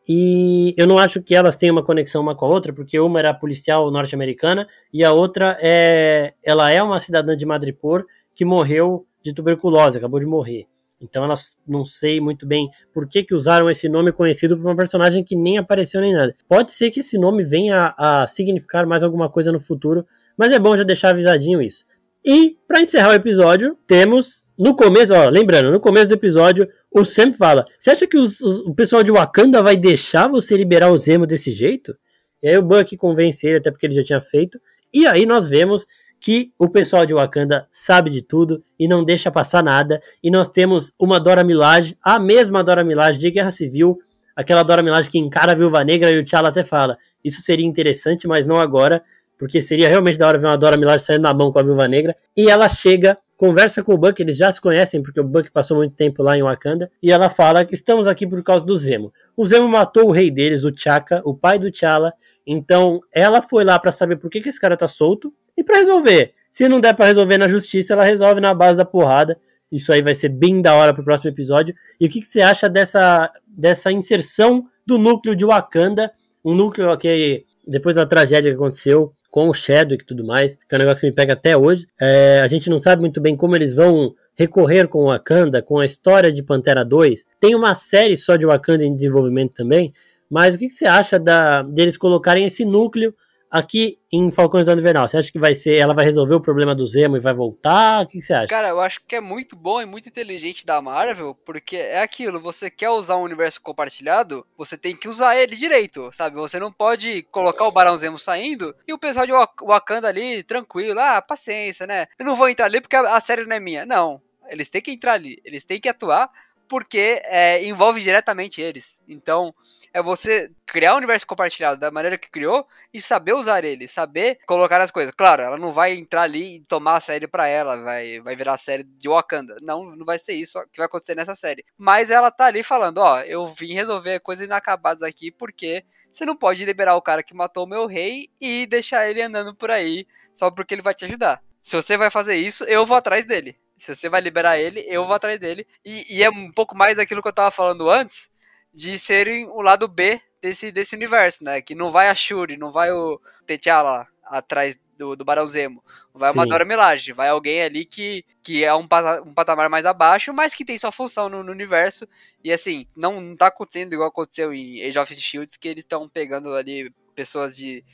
[0.06, 3.18] E eu não acho que elas tenham uma conexão uma com a outra, porque uma
[3.18, 9.06] era policial norte-americana e a outra é ela é uma cidadã de Madripoor que morreu
[9.22, 10.66] de tuberculose, acabou de morrer.
[11.00, 14.76] Então elas não sei muito bem por que, que usaram esse nome conhecido por uma
[14.76, 16.34] personagem que nem apareceu nem nada.
[16.48, 20.52] Pode ser que esse nome venha a, a significar mais alguma coisa no futuro, mas
[20.52, 21.84] é bom já deixar avisadinho isso.
[22.24, 27.04] E, para encerrar o episódio, temos no começo, ó, lembrando, no começo do episódio, o
[27.04, 30.90] Sam fala: Você acha que os, os, o pessoal de Wakanda vai deixar você liberar
[30.90, 31.96] o Zemo desse jeito?
[32.42, 34.58] E aí o Buck convence ele, até porque ele já tinha feito.
[34.92, 35.86] E aí nós vemos
[36.20, 40.00] que o pessoal de Wakanda sabe de tudo e não deixa passar nada.
[40.22, 43.98] E nós temos uma Dora Milaje, a mesma Dora Milaje de Guerra Civil,
[44.34, 47.66] aquela Dora Milaje que encara a Viúva Negra e o T'Challa até fala: Isso seria
[47.66, 49.02] interessante, mas não agora
[49.38, 51.88] porque seria realmente da hora ver uma Dora Milaje saindo na mão com a Viúva
[51.88, 52.16] Negra.
[52.36, 55.76] E ela chega, conversa com o Buck, eles já se conhecem, porque o Buck passou
[55.76, 59.12] muito tempo lá em Wakanda, e ela fala que estamos aqui por causa do Zemo.
[59.36, 62.12] O Zemo matou o rei deles, o Chaka, o pai do T'Challa,
[62.46, 65.78] então ela foi lá para saber por que, que esse cara tá solto e para
[65.78, 66.34] resolver.
[66.50, 69.36] Se não der para resolver na justiça, ela resolve na base da porrada.
[69.72, 71.74] Isso aí vai ser bem da hora pro próximo episódio.
[72.00, 76.12] E o que, que você acha dessa, dessa inserção do núcleo de Wakanda?
[76.44, 80.72] Um núcleo que, depois da tragédia que aconteceu, com o Chadwick e tudo mais, que
[80.72, 81.88] é um negócio que me pega até hoje.
[82.00, 85.80] É, a gente não sabe muito bem como eles vão recorrer com o Wakanda, com
[85.80, 87.24] a história de Pantera 2.
[87.40, 89.92] Tem uma série só de Wakanda em desenvolvimento também,
[90.30, 93.12] mas o que, que você acha da, deles colocarem esse núcleo
[93.54, 95.06] aqui em Falcões do Invernal?
[95.06, 98.02] Você acha que vai ser, ela vai resolver o problema do Zemo e vai voltar?
[98.02, 98.48] O que você acha?
[98.48, 102.40] Cara, eu acho que é muito bom e muito inteligente da Marvel, porque é aquilo,
[102.40, 106.34] você quer usar um universo compartilhado, você tem que usar ele direito, sabe?
[106.34, 109.32] Você não pode colocar o Barão Zemo saindo e o pessoal de
[109.64, 112.06] Wakanda ali, tranquilo, ah, paciência, né?
[112.18, 113.86] Eu não vou entrar ali porque a série não é minha.
[113.86, 116.28] Não, eles têm que entrar ali, eles têm que atuar
[116.68, 119.02] porque é, envolve diretamente eles.
[119.08, 119.54] Então,
[119.92, 124.38] é você criar um universo compartilhado da maneira que criou e saber usar ele, saber
[124.46, 125.14] colocar as coisas.
[125.16, 128.54] Claro, ela não vai entrar ali e tomar a série pra ela, vai, vai virar
[128.54, 129.56] a série de Wakanda.
[129.62, 131.64] Não, não vai ser isso que vai acontecer nessa série.
[131.78, 136.36] Mas ela tá ali falando, ó, eu vim resolver coisas inacabadas aqui porque você não
[136.36, 140.06] pode liberar o cara que matou o meu rei e deixar ele andando por aí
[140.32, 141.42] só porque ele vai te ajudar.
[141.62, 143.56] Se você vai fazer isso, eu vou atrás dele.
[143.84, 145.66] Se você vai liberar ele, eu vou atrás dele.
[145.84, 148.30] E, e é um pouco mais daquilo que eu tava falando antes,
[148.72, 151.60] de serem o lado B desse, desse universo, né?
[151.60, 155.82] Que não vai a Shuri, não vai o T'Challa atrás do, do Barão Zemo.
[156.14, 156.38] Vai Sim.
[156.38, 158.86] uma Dora Milaje, vai alguém ali que, que é um,
[159.24, 162.08] um patamar mais abaixo, mas que tem sua função no, no, universo.
[162.42, 166.08] E assim, não, não tá acontecendo igual aconteceu em Age of Shields, que eles estão
[166.08, 167.84] pegando ali pessoas de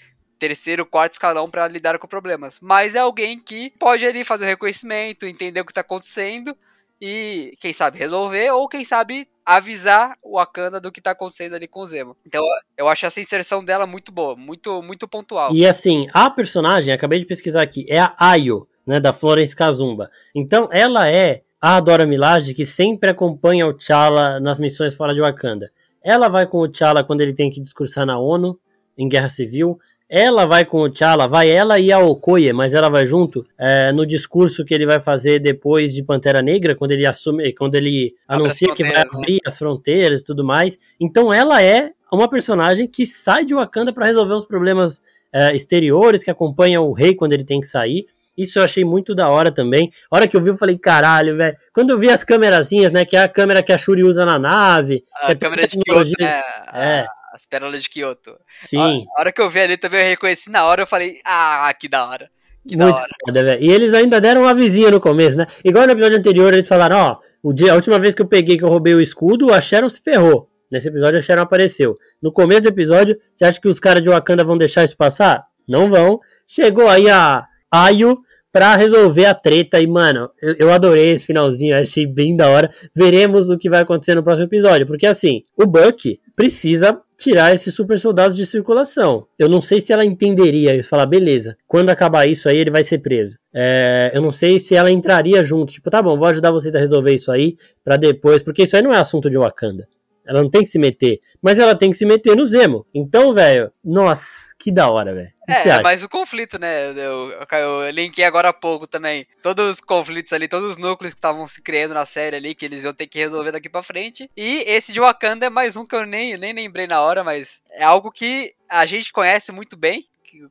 [0.40, 2.59] terceiro, quarto escalão para lidar com problemas.
[2.61, 6.57] Mas é alguém que pode ali fazer o reconhecimento, entender o que tá acontecendo
[7.00, 11.68] e, quem sabe, resolver, ou quem sabe avisar o Wakanda do que tá acontecendo ali
[11.68, 12.16] com o Zemo.
[12.26, 12.42] Então,
[12.76, 15.55] eu acho essa inserção dela muito boa, muito muito pontual.
[15.55, 20.11] E assim, a personagem, acabei de pesquisar aqui, é a Ayo, né, da Florence Kazumba.
[20.35, 25.20] Então, ela é a Dora Milaje que sempre acompanha o T'Challa nas missões fora de
[25.20, 25.70] Wakanda.
[26.03, 28.59] Ela vai com o T'Challa quando ele tem que discursar na ONU,
[28.96, 29.79] em Guerra Civil.
[30.12, 33.92] Ela vai com o T'Challa, vai ela e a Okoye, mas ela vai junto é,
[33.92, 38.16] no discurso que ele vai fazer depois de Pantera Negra, quando ele assume, quando ele
[38.27, 39.03] Abre anuncia que vai né?
[39.03, 39.38] abrir né?
[39.46, 40.77] as fronteiras e tudo mais.
[41.01, 45.01] Então ela é uma personagem que sai de Wakanda para resolver os problemas
[45.33, 48.07] é, exteriores, que acompanha o rei quando ele tem que sair.
[48.37, 49.92] Isso eu achei muito da hora também.
[50.11, 51.57] A hora que eu vi, eu falei, caralho, velho.
[51.73, 53.05] Quando eu vi as câmerazinhas, né?
[53.05, 55.05] Que é a câmera que a Shuri usa na nave.
[55.23, 56.42] A câmera de Kyoto, né?
[56.73, 57.07] É.
[57.33, 58.37] As pérolas de Kyoto.
[58.51, 59.07] Sim.
[59.16, 61.88] A, hora que eu vi ali também, eu reconheci na hora, eu falei, ah, que
[61.88, 62.31] da hora.
[62.66, 63.09] Que Muito da hora.
[63.27, 65.47] Foda, e eles ainda deram uma vizinha no começo, né?
[65.64, 68.59] Igual no episódio anterior, eles falaram, ó, o dia, a última vez que eu peguei
[68.59, 70.49] que eu roubei o escudo, a Sharon se ferrou.
[70.71, 71.97] Nesse episódio a Sharon apareceu.
[72.23, 75.45] No começo do episódio, você acha que os caras de Wakanda vão deixar isso passar?
[75.66, 76.21] Não vão.
[76.47, 78.19] Chegou aí a Ayo
[78.53, 82.73] pra resolver a treta e, mano, eu, eu adorei esse finalzinho, achei bem da hora.
[82.95, 87.74] Veremos o que vai acontecer no próximo episódio, porque assim, o Buck precisa tirar esses
[87.74, 89.26] super soldados de circulação.
[89.38, 92.83] Eu não sei se ela entenderia isso, falar, beleza, quando acabar isso aí ele vai
[92.83, 93.37] ser preso.
[93.52, 96.78] É, eu não sei se ela entraria junto, tipo, tá bom, vou ajudar vocês a
[96.78, 99.87] resolver isso aí para depois, porque isso aí não é assunto de Wakanda.
[100.31, 101.19] Ela não tem que se meter.
[101.43, 102.87] Mas ela tem que se meter no Zemo.
[102.95, 105.29] Então, velho, nossa, que da hora, velho.
[105.49, 106.90] É, é mais o conflito, né?
[106.90, 109.27] Eu, eu, eu linkei agora há pouco também.
[109.43, 112.64] Todos os conflitos ali, todos os núcleos que estavam se criando na série ali, que
[112.64, 114.31] eles iam ter que resolver daqui pra frente.
[114.37, 117.61] E esse de Wakanda é mais um que eu nem, nem lembrei na hora, mas
[117.73, 120.05] é algo que a gente conhece muito bem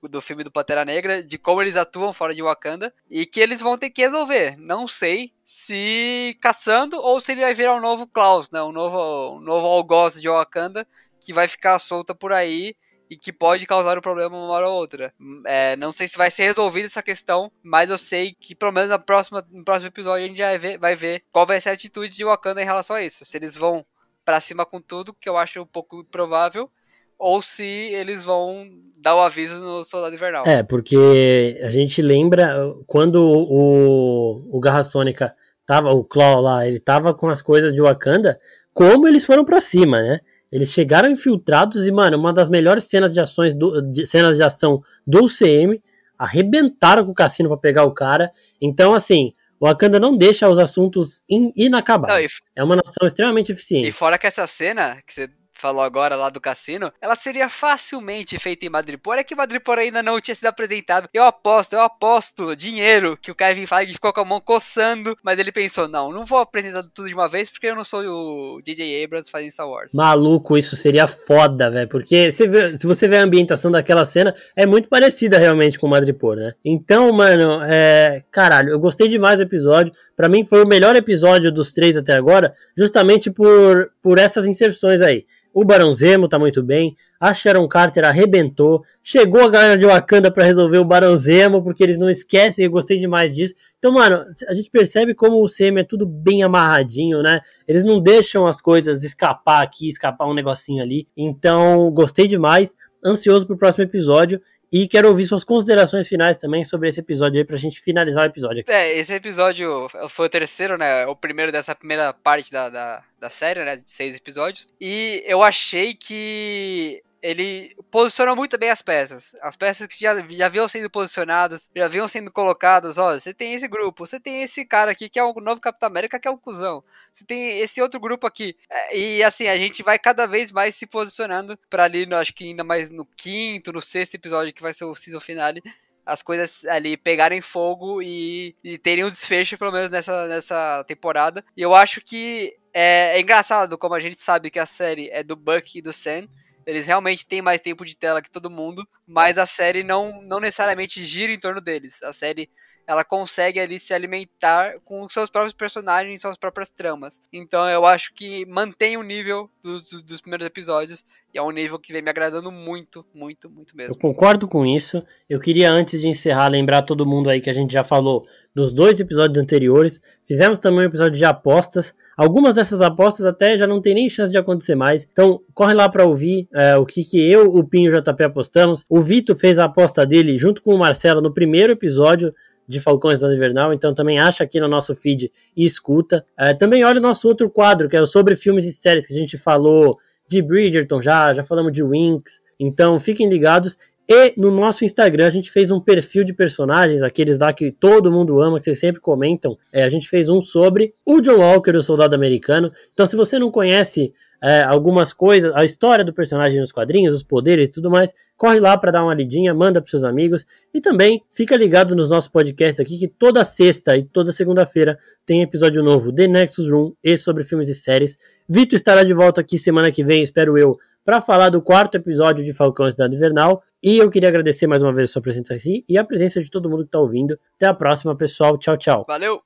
[0.10, 3.62] do filme do Pantera Negra, de como eles atuam fora de Wakanda e que eles
[3.62, 4.58] vão ter que resolver.
[4.58, 8.62] Não sei se caçando ou se ele vai virar um novo Klaus, né?
[8.62, 10.86] Um novo, um novo algoz de Wakanda
[11.20, 12.76] que vai ficar solta por aí
[13.10, 15.12] e que pode causar um problema uma hora ou outra.
[15.48, 18.90] É, não sei se vai ser resolvida essa questão, mas eu sei que pelo menos
[18.90, 21.74] na próxima, no próximo episódio a gente vai ver, vai ver qual vai ser a
[21.74, 23.26] atitude de Wakanda em relação a isso.
[23.26, 23.84] Se eles vão
[24.24, 26.70] para cima com tudo, que eu acho um pouco improvável,
[27.18, 28.70] ou se eles vão
[29.02, 30.46] dar o aviso no Soldado Invernal.
[30.46, 35.36] É, porque a gente lembra quando o, o Garra Sônica
[35.70, 38.40] tava, o Claw lá, ele tava com as coisas de Wakanda,
[38.74, 40.20] como eles foram para cima, né?
[40.52, 44.42] Eles chegaram infiltrados e, mano, uma das melhores cenas de ações do, de, cenas de
[44.42, 45.80] ação do UCM,
[46.18, 48.32] arrebentaram com o cassino para pegar o cara.
[48.60, 52.16] Então, assim, o Wakanda não deixa os assuntos in, inacabados.
[52.16, 53.88] Não, e, é uma nação extremamente eficiente.
[53.88, 55.30] E fora que essa cena que você
[55.62, 59.18] falou agora lá do cassino, ela seria facilmente feita em Madripoor.
[59.18, 61.10] É que Madripoor ainda não tinha sido apresentado.
[61.14, 65.40] Eu aposto, eu aposto dinheiro que o Kevin Feige ficou com a mão coçando, mas
[65.40, 68.62] ele pensou, não, não vou apresentar tudo de uma vez porque eu não sou o
[68.64, 69.94] DJ Abrams fazendo Star Wars.
[69.94, 74.66] Maluco, isso seria foda, velho, porque vê, se você vê a ambientação daquela cena, é
[74.66, 76.54] muito parecida realmente com Madripoor, né?
[76.64, 78.24] Então, mano, é...
[78.32, 79.94] Caralho, eu gostei demais do episódio.
[80.20, 85.02] Para mim foi o melhor episódio dos três até agora, justamente por, por essas inserções
[85.02, 85.26] aí.
[85.54, 86.94] O Barão Zemo tá muito bem.
[87.18, 88.84] A Sharon Carter arrebentou.
[89.02, 92.66] Chegou a galera de Wakanda para resolver o Barão Zemo, porque eles não esquecem.
[92.66, 93.56] Eu gostei demais disso.
[93.78, 97.40] Então, mano, a gente percebe como o CM é tudo bem amarradinho, né?
[97.66, 101.08] Eles não deixam as coisas escapar aqui, escapar um negocinho ali.
[101.16, 102.76] Então, gostei demais.
[103.06, 104.42] Ansioso pro próximo episódio.
[104.72, 108.28] E quero ouvir suas considerações finais também sobre esse episódio aí pra gente finalizar o
[108.28, 108.72] episódio aqui.
[108.72, 111.08] É, esse episódio foi o terceiro, né?
[111.08, 113.78] O primeiro dessa primeira parte da, da, da série, né?
[113.78, 114.70] De seis episódios.
[114.80, 119.36] E eu achei que ele posiciona muito bem as peças.
[119.42, 122.98] As peças que já, já vinham sendo posicionadas, já vinham sendo colocadas.
[122.98, 125.88] Ó, você tem esse grupo, você tem esse cara aqui que é o novo Capitão
[125.88, 126.84] América, que é o cuzão.
[127.12, 128.56] Você tem esse outro grupo aqui.
[128.70, 132.46] É, e assim, a gente vai cada vez mais se posicionando para ali, acho que
[132.46, 135.62] ainda mais no quinto, no sexto episódio, que vai ser o season finale
[136.10, 141.46] as coisas ali pegarem fogo e, e terem um desfecho, pelo menos nessa, nessa temporada.
[141.56, 145.24] E eu acho que é, é, engraçado como a gente sabe que a série é
[145.24, 146.28] do Buck e do Sam.
[146.66, 150.40] Eles realmente têm mais tempo de tela que todo mundo, mas a série não, não
[150.40, 152.02] necessariamente gira em torno deles.
[152.04, 152.50] A série
[152.90, 157.22] ela consegue ali se alimentar com seus próprios personagens suas próprias tramas.
[157.32, 161.78] Então eu acho que mantém o nível dos, dos primeiros episódios e é um nível
[161.78, 163.94] que vem me agradando muito, muito, muito mesmo.
[163.94, 165.04] Eu concordo com isso.
[165.30, 168.26] Eu queria, antes de encerrar, lembrar todo mundo aí que a gente já falou
[168.56, 170.02] nos dois episódios anteriores.
[170.28, 171.94] Fizemos também um episódio de apostas.
[172.18, 175.08] Algumas dessas apostas até já não tem nem chance de acontecer mais.
[175.12, 178.24] Então, corre lá para ouvir é, o que, que eu, o Pinho e o JP
[178.24, 178.84] apostamos.
[178.90, 182.34] O Vitor fez a aposta dele junto com o Marcelo no primeiro episódio
[182.70, 186.24] de Falcões da Invernal, então também acha aqui no nosso feed e escuta.
[186.38, 189.18] É, também olha o nosso outro quadro, que é sobre filmes e séries que a
[189.18, 189.98] gente falou
[190.28, 193.76] de Bridgerton já, já falamos de Winx, então fiquem ligados.
[194.08, 198.12] E no nosso Instagram a gente fez um perfil de personagens, aqueles lá que todo
[198.12, 199.58] mundo ama, que vocês sempre comentam.
[199.74, 202.72] É, a gente fez um sobre o John Walker, o soldado americano.
[202.94, 207.24] Então, se você não conhece é, algumas coisas, a história do personagem nos quadrinhos, os
[207.24, 210.80] poderes e tudo mais, corre lá para dar uma lidinha, manda para seus amigos e
[210.80, 215.84] também fica ligado nos nossos podcasts aqui que toda sexta e toda segunda-feira tem episódio
[215.84, 218.18] novo de Nexus Room e sobre filmes e séries.
[218.48, 222.44] Vitor estará de volta aqui semana que vem, espero eu, para falar do quarto episódio
[222.44, 223.62] de Falcão Cidade Invernal.
[223.82, 226.50] E eu queria agradecer mais uma vez a sua presença aqui e a presença de
[226.50, 227.40] todo mundo que está ouvindo.
[227.56, 228.58] Até a próxima, pessoal.
[228.58, 229.06] Tchau, tchau.
[229.08, 229.42] Valeu!